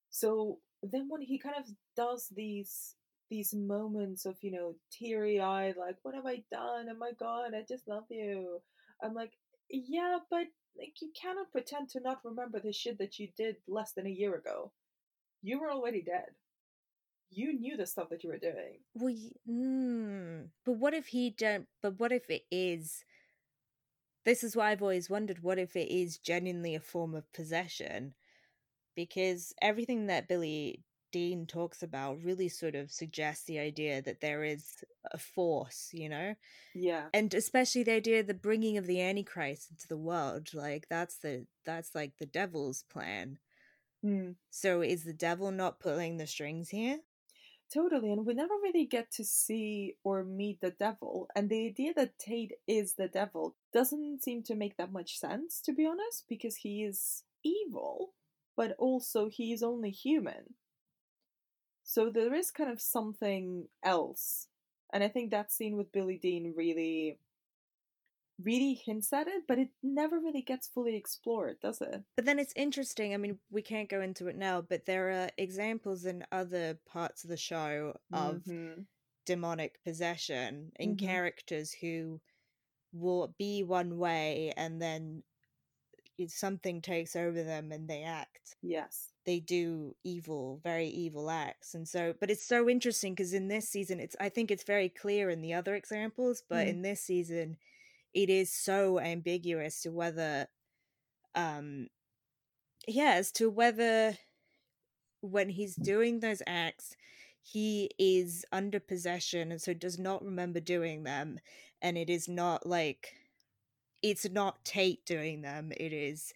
So 0.10 0.60
then 0.84 1.08
when 1.10 1.22
he 1.22 1.38
kind 1.38 1.56
of 1.58 1.66
does 1.96 2.28
these 2.36 2.96
these 3.30 3.54
moments 3.54 4.26
of, 4.26 4.36
you 4.42 4.52
know, 4.52 4.76
teary 4.92 5.40
eyed, 5.40 5.76
like, 5.78 5.98
what 6.04 6.16
have 6.16 6.26
I 6.26 6.44
done? 6.52 6.88
Oh 6.90 6.98
my 6.98 7.12
god, 7.20 7.54
I 7.54 7.64
just 7.68 7.88
love 7.88 8.06
you. 8.10 8.62
I'm 9.04 9.14
like, 9.14 9.34
yeah, 9.70 10.18
but 10.30 10.48
like 10.78 11.02
you 11.02 11.12
cannot 11.20 11.52
pretend 11.52 11.90
to 11.90 12.00
not 12.00 12.20
remember 12.24 12.60
the 12.60 12.72
shit 12.72 12.98
that 13.00 13.20
you 13.20 13.30
did 13.36 13.58
less 13.68 13.94
than 13.94 14.08
a 14.08 14.12
year 14.12 14.36
ago. 14.36 14.72
You 15.42 15.60
were 15.60 15.72
already 15.72 16.02
dead. 16.02 16.30
You 17.30 17.60
knew 17.60 17.76
the 17.76 17.86
stuff 17.86 18.10
that 18.10 18.24
you 18.24 18.30
were 18.30 18.38
doing. 18.38 18.80
Well, 18.94 19.16
mm, 19.50 20.48
but 20.66 20.74
what 20.74 20.94
if 20.94 21.08
he 21.08 21.30
don't? 21.30 21.68
But 21.82 22.00
what 22.00 22.12
if 22.12 22.30
it 22.30 22.44
is 22.50 23.04
this 24.28 24.44
is 24.44 24.58
why 24.58 24.72
I've 24.72 24.82
always 24.82 25.10
wondered 25.10 25.42
what 25.42 25.58
if 25.58 25.78
it 25.78 25.90
is 25.90 26.18
genuinely 26.18 26.76
a 26.76 26.82
form 26.82 27.16
of 27.16 27.32
possession? 27.32 28.14
Because 28.94 29.54
everything 29.62 30.08
that 30.08 30.28
Billie 30.28 30.84
Dean 31.12 31.46
talks 31.46 31.84
about 31.84 32.24
really 32.24 32.50
sort 32.50 32.76
of 32.76 32.92
suggests 32.92 33.46
the 33.46 33.60
idea 33.60 34.02
that 34.02 34.22
there 34.22 34.44
is 34.44 34.84
a 35.12 35.18
force, 35.18 35.90
you 35.94 36.10
know? 36.10 36.36
Yeah. 36.76 37.06
And 37.14 37.34
especially 37.34 37.84
the 37.84 37.94
idea 37.94 38.20
of 38.20 38.28
the 38.28 38.34
bringing 38.34 38.78
of 38.78 38.88
the 38.88 39.02
Antichrist 39.02 39.72
into 39.72 39.88
the 39.88 39.98
world. 39.98 40.54
Like 40.54 40.88
that's 40.90 41.18
the 41.18 41.46
that's 41.66 41.96
like 41.96 42.18
the 42.18 42.26
devil's 42.26 42.84
plan. 42.84 43.40
Mm. 44.06 44.36
So 44.50 44.82
is 44.82 45.04
the 45.04 45.14
devil 45.14 45.52
not 45.52 45.80
pulling 45.80 46.18
the 46.18 46.28
strings 46.28 46.70
here? 46.70 47.00
Totally, 47.74 48.14
and 48.14 48.26
we 48.26 48.34
never 48.34 48.54
really 48.64 48.86
get 48.86 49.12
to 49.12 49.26
see 49.26 49.96
or 50.06 50.24
meet 50.24 50.62
the 50.62 50.72
devil. 50.72 51.28
And 51.36 51.50
the 51.50 51.68
idea 51.68 51.94
that 51.96 52.18
Tate 52.18 52.54
is 52.66 52.94
the 52.94 53.10
devil 53.10 53.58
doesn't 53.74 54.24
seem 54.24 54.44
to 54.44 54.56
make 54.56 54.78
that 54.78 54.94
much 54.94 55.20
sense, 55.20 55.60
to 55.66 55.74
be 55.74 55.86
honest, 55.86 56.26
because 56.30 56.56
he 56.56 56.84
is 56.84 57.24
evil, 57.44 58.14
but 58.56 58.74
also 58.80 59.28
he 59.28 59.52
is 59.52 59.64
only 59.64 59.90
human. 59.92 60.56
So 61.90 62.10
there 62.10 62.34
is 62.36 62.52
kind 62.52 62.70
of 62.70 62.82
something 62.82 63.70
else. 63.82 64.48
And 64.92 65.04
I 65.04 65.08
think 65.08 65.32
that 65.32 65.54
scene 65.54 65.78
with 65.78 65.94
Billie 65.94 66.20
Dean 66.22 66.54
really 66.56 67.18
really 68.44 68.80
hints 68.86 69.12
at 69.14 69.28
it, 69.28 69.44
but 69.48 69.58
it 69.58 69.70
never 69.82 70.20
really 70.20 70.44
gets 70.44 70.68
fully 70.68 70.96
explored, 70.96 71.60
does 71.60 71.82
it? 71.82 72.04
But 72.16 72.26
then 72.26 72.38
it's 72.38 72.54
interesting. 72.56 73.14
I 73.16 73.18
mean, 73.18 73.40
we 73.50 73.64
can't 73.64 73.90
go 73.90 74.02
into 74.02 74.28
it 74.28 74.38
now, 74.38 74.62
but 74.62 74.86
there 74.86 75.10
are 75.10 75.30
examples 75.40 76.06
in 76.06 76.24
other 76.32 76.78
parts 76.86 77.24
of 77.24 77.32
the 77.32 77.38
show 77.38 77.96
of 78.14 78.44
mm-hmm. 78.44 78.82
demonic 79.26 79.84
possession 79.84 80.72
in 80.76 80.96
mm-hmm. 80.96 81.06
characters 81.08 81.74
who 81.82 82.22
will 82.94 83.34
be 83.40 83.64
one 83.64 83.98
way 83.98 84.54
and 84.56 84.80
then 84.80 85.24
something 86.28 86.82
takes 86.82 87.16
over 87.16 87.42
them 87.44 87.72
and 87.72 87.88
they 87.88 88.04
act. 88.04 88.56
Yes. 88.62 89.14
They 89.28 89.40
do 89.40 89.96
evil, 90.04 90.60
very 90.64 90.88
evil 90.88 91.30
acts. 91.30 91.76
And 91.76 91.88
so, 91.88 92.16
but 92.20 92.32
it's 92.32 92.48
so 92.48 92.68
interesting 92.68 93.14
because 93.14 93.34
in 93.34 93.50
this 93.50 93.70
season, 93.70 94.00
it's, 94.00 94.16
I 94.20 94.30
think 94.30 94.50
it's 94.50 94.64
very 94.64 94.90
clear 94.90 95.30
in 95.30 95.42
the 95.42 95.54
other 95.54 95.76
examples, 95.76 96.42
but 96.50 96.66
mm. 96.66 96.70
in 96.70 96.82
this 96.82 97.02
season, 97.02 97.58
it 98.14 98.32
is 98.32 98.52
so 98.52 99.00
ambiguous 99.00 99.82
to 99.82 99.92
whether 99.92 100.48
um 101.36 101.88
yeah 102.88 103.14
as 103.16 103.32
to 103.32 103.50
whether 103.50 104.18
when 105.22 105.50
he's 105.50 105.76
doing 105.76 106.20
those 106.20 106.42
acts 106.48 106.96
he 107.44 107.90
is 108.00 108.44
under 108.52 108.80
possession 108.80 109.52
and 109.52 109.62
so 109.62 109.74
does 109.74 110.00
not 110.00 110.26
remember 110.26 110.60
doing 110.60 111.04
them 111.04 111.40
and 111.82 111.98
it 111.98 112.10
is 112.10 112.28
not 112.28 112.66
like 112.66 113.14
it's 114.02 114.30
not 114.30 114.66
tate 114.66 115.06
doing 115.06 115.42
them 115.42 115.72
it 115.78 115.94
is 115.94 116.34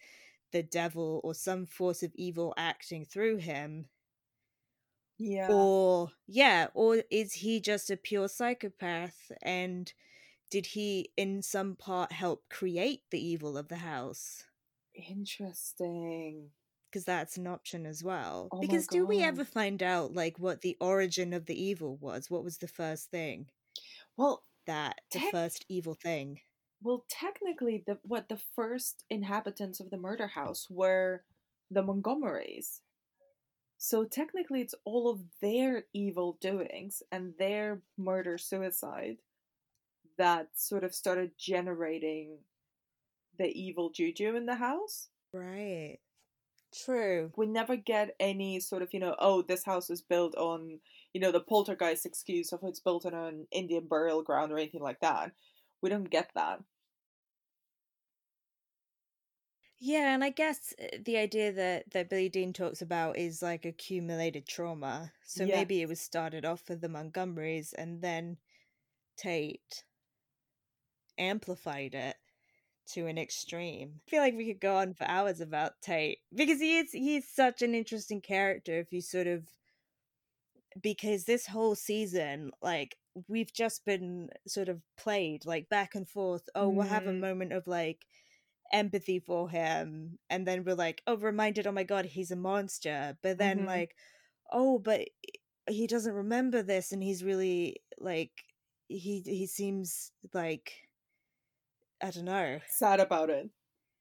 the 0.52 0.62
devil 0.62 1.20
or 1.24 1.34
some 1.34 1.66
force 1.66 2.02
of 2.02 2.12
evil 2.14 2.54
acting 2.56 3.04
through 3.04 3.38
him 3.38 3.88
Yeah. 5.18 5.48
Or, 5.48 6.12
yeah, 6.26 6.68
or 6.74 7.04
is 7.10 7.34
he 7.34 7.60
just 7.60 7.90
a 7.90 7.96
pure 7.96 8.28
psychopath 8.28 9.30
and 9.42 9.92
did 10.50 10.66
he, 10.66 11.12
in 11.16 11.42
some 11.42 11.76
part, 11.76 12.12
help 12.12 12.48
create 12.50 13.04
the 13.10 13.24
evil 13.24 13.56
of 13.58 13.68
the 13.68 13.76
house? 13.78 14.44
Interesting. 14.94 16.52
Because 16.88 17.04
that's 17.04 17.36
an 17.36 17.46
option 17.48 17.86
as 17.86 18.04
well. 18.04 18.52
Oh 18.52 18.60
because 18.60 18.86
do 18.86 19.04
we 19.04 19.20
ever 19.22 19.44
find 19.44 19.82
out, 19.82 20.12
like, 20.14 20.38
what 20.38 20.60
the 20.60 20.76
origin 20.80 21.32
of 21.32 21.46
the 21.46 21.60
evil 21.60 21.96
was? 21.96 22.30
What 22.30 22.44
was 22.44 22.58
the 22.58 22.68
first 22.68 23.10
thing? 23.10 23.48
Well, 24.16 24.46
That, 24.66 25.02
the 25.12 25.20
Tech- 25.20 25.30
first 25.30 25.64
evil 25.68 25.94
thing? 25.94 26.40
Well, 26.82 27.04
technically, 27.08 27.82
the 27.86 27.98
what 28.02 28.28
the 28.28 28.40
first 28.56 29.04
inhabitants 29.10 29.80
of 29.80 29.90
the 29.90 29.96
murder 29.96 30.26
house 30.28 30.66
were 30.70 31.22
the 31.70 31.82
Montgomerys. 31.82 32.80
So 33.78 34.04
technically, 34.04 34.60
it's 34.60 34.74
all 34.84 35.10
of 35.10 35.20
their 35.40 35.84
evil 35.92 36.38
doings 36.40 37.02
and 37.10 37.34
their 37.38 37.80
murder 37.98 38.38
suicide 38.38 39.18
that 40.18 40.48
sort 40.54 40.84
of 40.84 40.94
started 40.94 41.32
generating 41.38 42.38
the 43.38 43.46
evil 43.46 43.90
juju 43.90 44.36
in 44.36 44.46
the 44.46 44.56
house. 44.56 45.08
Right. 45.32 45.98
True. 46.72 47.32
we 47.36 47.46
never 47.46 47.76
get 47.76 48.16
any 48.18 48.58
sort 48.58 48.80
of 48.80 48.94
you 48.94 49.00
know 49.00 49.14
oh 49.18 49.42
this 49.42 49.62
house 49.62 49.90
was 49.90 50.00
built 50.00 50.34
on 50.36 50.80
you 51.12 51.20
know 51.20 51.30
the 51.30 51.40
poltergeist 51.40 52.06
excuse 52.06 52.50
of 52.50 52.60
it's 52.62 52.80
built 52.80 53.04
on 53.04 53.12
an 53.12 53.46
indian 53.52 53.86
burial 53.86 54.22
ground 54.22 54.50
or 54.50 54.56
anything 54.56 54.80
like 54.80 55.00
that 55.00 55.32
we 55.82 55.90
don't 55.90 56.08
get 56.08 56.30
that 56.34 56.60
Yeah, 59.84 60.14
and 60.14 60.22
I 60.22 60.30
guess 60.30 60.72
uh, 60.80 60.96
the 61.04 61.16
idea 61.18 61.52
that 61.52 61.90
that 61.90 62.08
Billie 62.08 62.28
Dean 62.30 62.52
talks 62.52 62.80
about 62.80 63.18
is 63.18 63.42
like 63.42 63.64
accumulated 63.66 64.46
trauma. 64.46 65.12
So 65.24 65.44
Yeah. 65.44 65.46
maybe 65.46 65.82
it 65.82 65.88
was 65.88 66.00
started 66.00 66.44
off 66.44 66.68
with 66.70 66.80
the 66.80 66.88
Montgomerys 66.88 67.74
and 67.76 68.00
then 68.00 68.38
Tate 69.16 69.84
amplified 71.18 71.94
it 71.94 72.16
to 72.86 73.06
an 73.06 73.18
extreme. 73.18 74.00
I 74.06 74.10
feel 74.10 74.20
like 74.20 74.34
we 74.36 74.46
could 74.46 74.60
go 74.60 74.76
on 74.76 74.94
for 74.94 75.04
hours 75.04 75.40
about 75.40 75.80
Tate 75.82 76.20
because 76.34 76.60
he 76.60 76.78
is 76.78 76.92
he's 76.92 77.28
such 77.28 77.62
an 77.62 77.74
interesting 77.74 78.20
character 78.20 78.78
if 78.78 78.92
you 78.92 79.00
sort 79.00 79.26
of 79.26 79.48
because 80.80 81.24
this 81.24 81.46
whole 81.46 81.74
season 81.74 82.50
like 82.62 82.96
we've 83.28 83.52
just 83.52 83.84
been 83.84 84.30
sort 84.46 84.68
of 84.68 84.80
played 84.96 85.44
like 85.44 85.68
back 85.68 85.94
and 85.94 86.08
forth 86.08 86.48
oh 86.54 86.68
we'll 86.68 86.86
have 86.86 87.06
a 87.06 87.12
Mhm. 87.12 87.20
moment 87.20 87.52
of 87.52 87.66
like 87.66 88.06
empathy 88.72 89.18
for 89.18 89.48
him 89.50 90.18
and 90.30 90.46
then 90.46 90.64
we're 90.64 90.74
like 90.74 91.02
oh 91.06 91.16
reminded 91.16 91.66
oh 91.66 91.72
my 91.72 91.82
god 91.84 92.04
he's 92.06 92.30
a 92.30 92.36
monster 92.36 93.16
but 93.22 93.38
then 93.38 93.60
Mhm. 93.60 93.66
like 93.66 93.94
oh 94.50 94.78
but 94.78 95.08
he 95.68 95.86
doesn't 95.86 96.14
remember 96.14 96.62
this 96.62 96.92
and 96.92 97.02
he's 97.02 97.22
really 97.22 97.82
like 97.98 98.32
he 98.88 99.22
he 99.24 99.46
seems 99.46 100.10
like 100.34 100.72
i 102.02 102.10
don't 102.10 102.24
know. 102.24 102.58
Sad 102.68 103.00
about 103.00 103.30
it. 103.30 103.48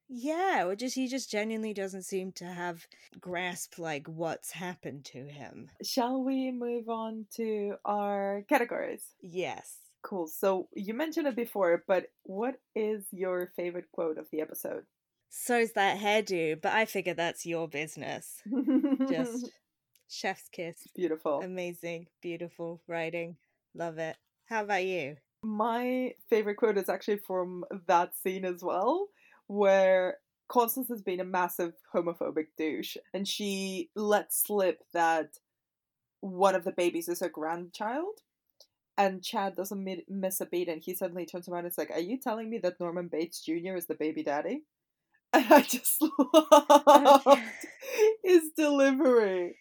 Yeah 0.10 0.66
or 0.66 0.76
just 0.76 0.96
he 0.96 1.08
just 1.08 1.30
genuinely 1.32 1.74
doesn't 1.74 2.04
seem 2.04 2.32
to 2.34 2.46
have 2.46 2.86
grasp 3.20 3.78
like 3.80 4.08
what's 4.08 4.52
happened 4.52 5.06
to 5.06 5.26
him. 5.26 5.70
Shall 5.84 6.24
we 6.24 6.52
move 6.52 6.90
on 6.90 7.28
to 7.36 7.76
our 7.86 8.44
categories? 8.50 9.04
Yes 9.22 9.78
cool. 10.02 10.28
So 10.28 10.68
you 10.74 10.94
mentioned 10.94 11.28
it 11.28 11.36
before 11.36 11.84
but 11.88 12.08
what 12.24 12.56
is 12.76 13.06
your 13.12 13.52
favorite 13.56 13.92
quote 13.92 14.18
of 14.18 14.28
the 14.32 14.42
episode? 14.42 14.84
So's 15.30 15.72
that 15.74 16.00
hairdo 16.00 16.62
but 16.62 16.74
i 16.74 16.86
figure 16.86 17.14
that's 17.14 17.46
your 17.46 17.68
business. 17.68 18.42
Just 19.10 19.52
chef's 20.10 20.50
kiss. 20.52 20.88
Beautiful. 20.96 21.42
Amazing 21.42 22.08
beautiful 22.22 22.82
writing. 22.88 23.38
Love 23.74 23.98
it. 23.98 24.18
How 24.46 24.64
about 24.64 24.84
you? 24.84 25.18
My 25.44 26.14
favorite 26.30 26.58
quote 26.58 26.78
is 26.78 26.90
actually 26.90 27.18
from 27.18 27.66
that 27.88 28.16
scene 28.16 28.46
as 28.46 28.62
well, 28.62 29.08
where 29.48 30.18
Constance 30.50 30.90
has 30.90 31.02
been 31.02 31.20
a 31.20 31.26
massive 31.26 31.74
homophobic 31.94 32.48
douche, 32.58 32.98
and 33.14 33.28
she 33.28 33.90
lets 33.96 34.44
slip 34.44 34.84
that 34.94 35.38
one 36.20 36.54
of 36.54 36.64
the 36.64 36.74
babies 36.74 37.08
is 37.08 37.22
her 37.22 37.30
grandchild. 37.30 38.20
And 39.02 39.24
Chad 39.24 39.56
doesn't 39.56 39.84
mi- 39.84 40.06
miss 40.08 40.42
a 40.42 40.46
beat, 40.46 40.68
and 40.70 40.82
he 40.82 40.94
suddenly 40.94 41.26
turns 41.26 41.48
around 41.50 41.66
and 41.66 41.72
is 41.72 41.78
like, 41.78 41.92
Are 41.92 42.00
you 42.00 42.18
telling 42.18 42.50
me 42.50 42.60
that 42.60 42.80
Norman 42.80 43.08
Bates 43.08 43.42
Jr. 43.42 43.76
is 43.76 43.88
the 43.88 43.96
baby 43.96 44.24
daddy? 44.24 44.64
And 45.34 45.46
I 45.52 45.62
just 45.62 46.02
loved 46.92 47.40
his 48.24 48.52
delivery. 48.56 49.56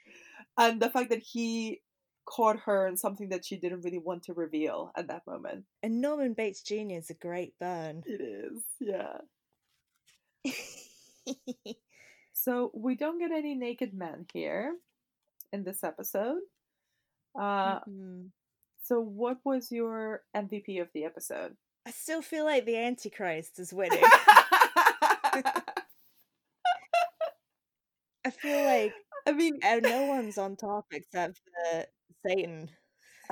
And 0.58 0.82
the 0.82 0.90
fact 0.90 1.10
that 1.10 1.22
he 1.22 1.80
caught 2.26 2.58
her 2.66 2.86
in 2.88 2.96
something 2.96 3.28
that 3.30 3.44
she 3.44 3.56
didn't 3.56 3.82
really 3.82 3.98
want 3.98 4.24
to 4.24 4.34
reveal 4.34 4.90
at 4.96 5.08
that 5.08 5.26
moment. 5.26 5.64
and 5.82 6.00
norman 6.00 6.34
bates 6.34 6.62
jr 6.62 6.98
is 7.02 7.10
a 7.10 7.14
great 7.14 7.54
burn 7.58 8.02
It 8.06 8.20
is, 8.20 8.62
yeah. 8.78 9.18
So 12.32 12.70
we 12.74 12.94
don't 12.94 13.18
get 13.18 13.32
any 13.32 13.54
naked 13.54 13.92
men 13.92 14.26
here 14.32 14.76
in 15.52 15.62
this 15.64 15.84
episode. 15.84 16.40
Uh, 17.38 17.80
Mhm. 17.80 18.30
So 18.90 19.00
what 19.00 19.38
was 19.44 19.70
your 19.70 20.22
MVP 20.34 20.80
of 20.80 20.88
the 20.92 21.04
episode? 21.04 21.56
i 21.86 21.90
still 21.92 22.20
feel 22.22 22.44
like 22.44 22.66
the 22.66 22.76
antichrist 22.76 23.58
is 23.58 23.72
winning 23.80 24.02
i 28.26 28.30
feel 28.30 28.64
like 28.64 28.92
I 29.26 29.32
mean, 29.32 29.58
no 29.62 30.06
one's 30.06 30.38
on 30.38 30.56
top 30.56 30.86
except 30.92 31.38
for 31.38 31.84
satan 32.26 32.68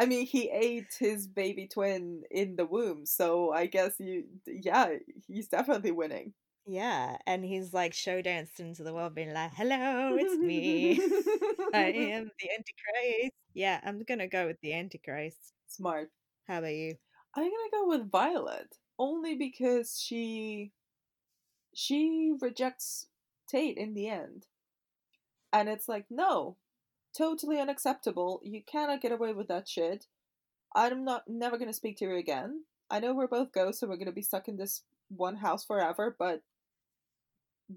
I 0.00 0.06
mean, 0.06 0.26
he 0.26 0.48
ate 0.48 0.94
his 0.96 1.26
baby 1.26 1.66
twin 1.66 2.22
in 2.30 2.54
the 2.54 2.64
womb, 2.64 3.04
so 3.04 3.50
I 3.52 3.66
guess 3.66 3.96
you, 3.98 4.26
yeah, 4.46 4.90
he's 5.26 5.48
definitely 5.48 5.90
winning. 5.90 6.34
Yeah, 6.68 7.16
and 7.26 7.44
he's 7.44 7.74
like 7.74 7.94
show 7.94 8.22
danced 8.22 8.60
into 8.60 8.84
the 8.84 8.94
world, 8.94 9.16
being 9.16 9.32
like, 9.32 9.52
"Hello, 9.54 10.14
it's 10.16 10.36
me. 10.36 11.00
I 11.74 11.86
am 12.14 12.30
the 12.38 12.48
Antichrist." 12.48 13.34
Yeah, 13.58 13.80
I'm 13.84 14.04
gonna 14.04 14.28
go 14.28 14.46
with 14.46 14.60
the 14.60 14.72
Antichrist. 14.72 15.52
Smart. 15.66 16.12
How 16.46 16.58
about 16.58 16.74
you? 16.74 16.94
I'm 17.34 17.42
gonna 17.42 17.70
go 17.72 17.88
with 17.88 18.08
Violet 18.08 18.76
only 19.00 19.34
because 19.34 20.00
she 20.00 20.70
she 21.74 22.36
rejects 22.40 23.08
Tate 23.50 23.76
in 23.76 23.94
the 23.94 24.08
end, 24.08 24.46
and 25.52 25.68
it's 25.68 25.88
like 25.88 26.06
no, 26.08 26.56
totally 27.16 27.58
unacceptable. 27.58 28.40
You 28.44 28.62
cannot 28.64 29.00
get 29.00 29.10
away 29.10 29.32
with 29.32 29.48
that 29.48 29.68
shit. 29.68 30.06
I'm 30.72 31.04
not 31.04 31.24
never 31.26 31.58
gonna 31.58 31.72
speak 31.72 31.96
to 31.96 32.04
you 32.04 32.14
again. 32.14 32.62
I 32.88 33.00
know 33.00 33.12
we're 33.12 33.26
both 33.26 33.50
ghosts 33.50 33.82
and 33.82 33.90
we're 33.90 33.96
gonna 33.98 34.12
be 34.12 34.22
stuck 34.22 34.46
in 34.46 34.56
this 34.56 34.82
one 35.08 35.34
house 35.34 35.64
forever, 35.64 36.14
but 36.16 36.42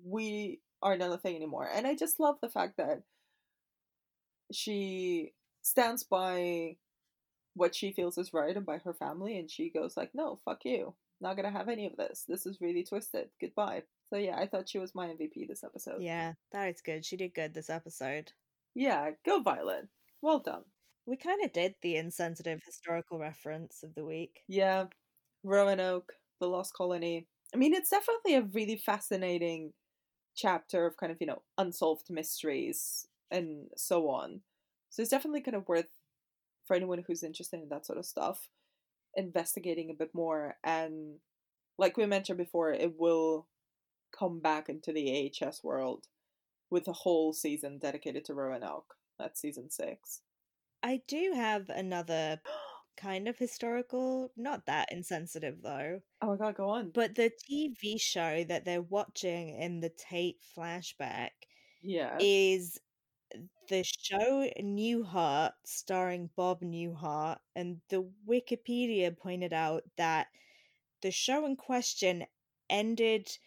we 0.06 0.60
are 0.84 0.96
not 0.96 1.12
a 1.12 1.18
thing 1.18 1.36
anymore. 1.36 1.68
And 1.74 1.88
I 1.88 1.96
just 1.96 2.20
love 2.20 2.36
the 2.40 2.50
fact 2.50 2.78
that 2.78 3.02
she 4.52 5.34
stands 5.62 6.04
by 6.04 6.78
what 7.54 7.76
she 7.76 7.92
feels 7.92 8.18
is 8.18 8.34
right 8.34 8.56
and 8.56 8.66
by 8.66 8.78
her 8.78 8.94
family 8.94 9.38
and 9.38 9.52
she 9.52 9.70
goes 9.70 9.98
like 9.98 10.12
no 10.14 10.40
fuck 10.46 10.64
you. 10.66 10.94
Not 11.20 11.36
gonna 11.36 11.52
have 11.52 11.70
any 11.70 11.86
of 11.86 11.98
this. 11.98 12.26
This 12.28 12.46
is 12.46 12.62
really 12.62 12.84
twisted. 12.84 13.30
Goodbye. 13.40 13.84
So 14.10 14.18
yeah 14.18 14.38
i 14.38 14.48
thought 14.48 14.70
she 14.70 14.80
was 14.80 14.96
my 14.96 15.08
mvp 15.08 15.48
this 15.48 15.64
episode. 15.64 16.02
Yeah, 16.02 16.34
that 16.52 16.70
is 16.70 16.82
good. 16.82 17.06
She 17.06 17.18
did 17.18 17.34
good 17.34 17.54
this 17.54 17.70
episode. 17.70 18.32
yeah 18.76 19.12
go 19.26 19.42
violet. 19.42 19.88
Well 20.22 20.40
done. 20.40 20.64
We 21.06 21.18
kind 21.18 21.44
of 21.44 21.52
did 21.52 21.76
the 21.82 21.96
insensitive 21.98 22.62
historical 22.66 23.20
reference 23.20 23.84
of 23.84 23.96
the 23.96 24.06
week. 24.06 24.42
yeah 24.48 24.86
roanoke 25.44 26.14
the 26.40 26.48
lost 26.48 26.74
colony. 26.74 27.28
I 27.54 27.58
mean 27.58 27.74
it's 27.74 27.90
definitely 27.90 28.36
a 28.36 28.42
really 28.54 28.78
fascinating 28.78 29.74
chapter 30.36 30.86
of 30.86 30.96
kind 30.98 31.12
of 31.12 31.18
you 31.20 31.28
know 31.28 31.42
unsolved 31.58 32.10
mysteries 32.10 33.08
and 33.30 33.68
so 33.76 34.10
on 34.10 34.42
so 34.92 35.02
it's 35.02 35.10
definitely 35.10 35.42
kind 35.42 35.56
of 35.56 35.68
worth 35.68 35.90
for 36.68 36.76
anyone 36.76 37.04
who's 37.08 37.24
interested 37.24 37.60
in 37.60 37.70
that 37.70 37.86
sort 37.86 37.98
of 37.98 38.06
stuff 38.06 38.50
investigating 39.16 39.90
a 39.90 39.98
bit 39.98 40.12
more 40.14 40.56
and 40.64 41.16
like 41.78 41.98
we 41.98 42.06
mentioned 42.06 42.38
before 42.38 42.72
it 42.72 42.94
will 43.00 43.48
come 44.18 44.40
back 44.40 44.70
into 44.70 44.94
the 44.94 45.32
AHS 45.42 45.64
world 45.64 46.06
with 46.70 46.88
a 46.88 46.94
whole 46.94 47.34
season 47.34 47.80
dedicated 47.80 48.24
to 48.26 48.34
Roanoke. 48.34 48.94
That's 49.18 49.42
season 49.42 49.70
6 49.70 50.22
I 50.84 51.02
do 51.08 51.34
have 51.36 51.70
another 51.70 52.42
kind 52.98 53.28
of 53.28 53.38
historical, 53.38 54.32
not 54.38 54.66
that 54.66 54.92
insensitive 54.92 55.58
though, 55.62 56.00
oh 56.22 56.28
my 56.28 56.38
god 56.38 56.56
go 56.56 56.70
on. 56.70 56.92
But 56.94 57.16
the 57.16 57.32
TV 57.50 58.00
show 58.00 58.44
that 58.46 58.66
they're 58.66 58.82
watching 58.82 59.50
in 59.60 59.80
the 59.80 59.90
Tate 59.90 60.38
flashback 60.58 61.32
yeah. 61.82 62.18
is 62.20 62.80
the 63.72 63.84
show 63.86 64.50
Newhart 64.60 65.54
starring 65.64 66.30
Bob 66.36 66.62
Newhart, 66.62 67.40
and 67.56 67.80
the 67.90 68.04
Wikipedia 68.28 69.18
pointed 69.18 69.54
out 69.54 69.84
that 69.96 70.28
the 71.02 71.12
show 71.12 71.46
in 71.46 71.56
question 71.56 72.26
ended 72.70 73.38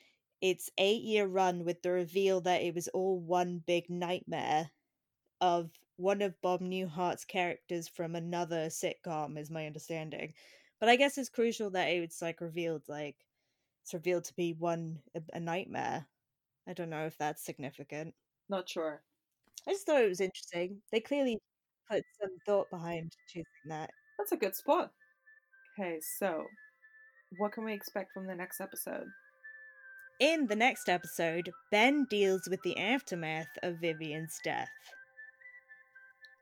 its 0.40 0.70
eight 0.78 1.02
year 1.02 1.26
run 1.26 1.64
with 1.64 1.82
the 1.82 1.90
reveal 1.92 2.40
that 2.40 2.62
it 2.62 2.74
was 2.74 2.88
all 2.88 3.20
one 3.20 3.62
big 3.66 3.90
nightmare 3.90 4.70
of 5.42 5.70
one 5.96 6.22
of 6.22 6.40
Bob 6.40 6.62
Newhart's 6.62 7.26
characters 7.26 7.86
from 7.86 8.16
another 8.16 8.68
sitcom, 8.68 9.38
is 9.38 9.50
my 9.50 9.66
understanding. 9.66 10.32
But 10.80 10.88
I 10.88 10.96
guess 10.96 11.18
it's 11.18 11.28
crucial 11.28 11.70
that 11.70 11.88
it's 11.88 12.22
like 12.22 12.40
revealed, 12.40 12.82
like 12.88 13.16
it's 13.82 13.92
revealed 13.92 14.24
to 14.24 14.34
be 14.34 14.54
one 14.54 15.00
a, 15.14 15.20
a 15.34 15.40
nightmare. 15.40 16.06
I 16.66 16.72
don't 16.72 16.90
know 16.90 17.04
if 17.04 17.18
that's 17.18 17.44
significant. 17.44 18.14
Not 18.48 18.70
sure. 18.70 19.02
I 19.68 19.72
just 19.72 19.86
thought 19.86 20.02
it 20.02 20.08
was 20.08 20.20
interesting. 20.20 20.80
They 20.92 21.00
clearly 21.00 21.38
put 21.90 22.04
some 22.20 22.30
thought 22.46 22.70
behind 22.70 23.12
choosing 23.28 23.44
that. 23.66 23.90
That's 24.18 24.32
a 24.32 24.36
good 24.36 24.54
spot. 24.54 24.90
Okay, 25.78 25.98
so 26.18 26.44
what 27.38 27.52
can 27.52 27.64
we 27.64 27.72
expect 27.72 28.12
from 28.12 28.26
the 28.26 28.34
next 28.34 28.60
episode? 28.60 29.06
In 30.20 30.46
the 30.46 30.56
next 30.56 30.88
episode, 30.88 31.50
Ben 31.72 32.06
deals 32.08 32.46
with 32.48 32.62
the 32.62 32.78
aftermath 32.78 33.48
of 33.62 33.80
Vivien's 33.80 34.38
death. 34.44 34.68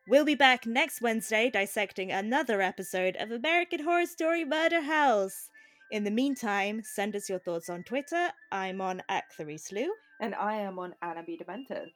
We'll 0.09 0.25
be 0.25 0.35
back 0.35 0.67
next 0.67 1.01
Wednesday 1.01 1.49
dissecting 1.49 2.11
another 2.11 2.61
episode 2.61 3.17
of 3.17 3.31
American 3.31 3.85
Horror 3.85 4.07
Story 4.07 4.45
Murder 4.45 4.83
House. 4.83 5.49
In 5.91 6.05
the 6.05 6.11
meantime, 6.11 6.83
send 6.85 7.15
us 7.17 7.31
your 7.31 7.39
thoughts 7.39 7.71
on 7.71 7.83
Twitter. 7.85 8.31
I'm 8.51 8.81
on 8.81 9.03
at 9.09 9.25
Clarisse 9.35 9.73
Lou. 9.73 9.93
And 10.21 10.35
I 10.35 10.57
am 10.57 10.79
on 10.79 10.95
Anna 11.03 11.23
B. 11.23 11.37
Demented. 11.37 11.89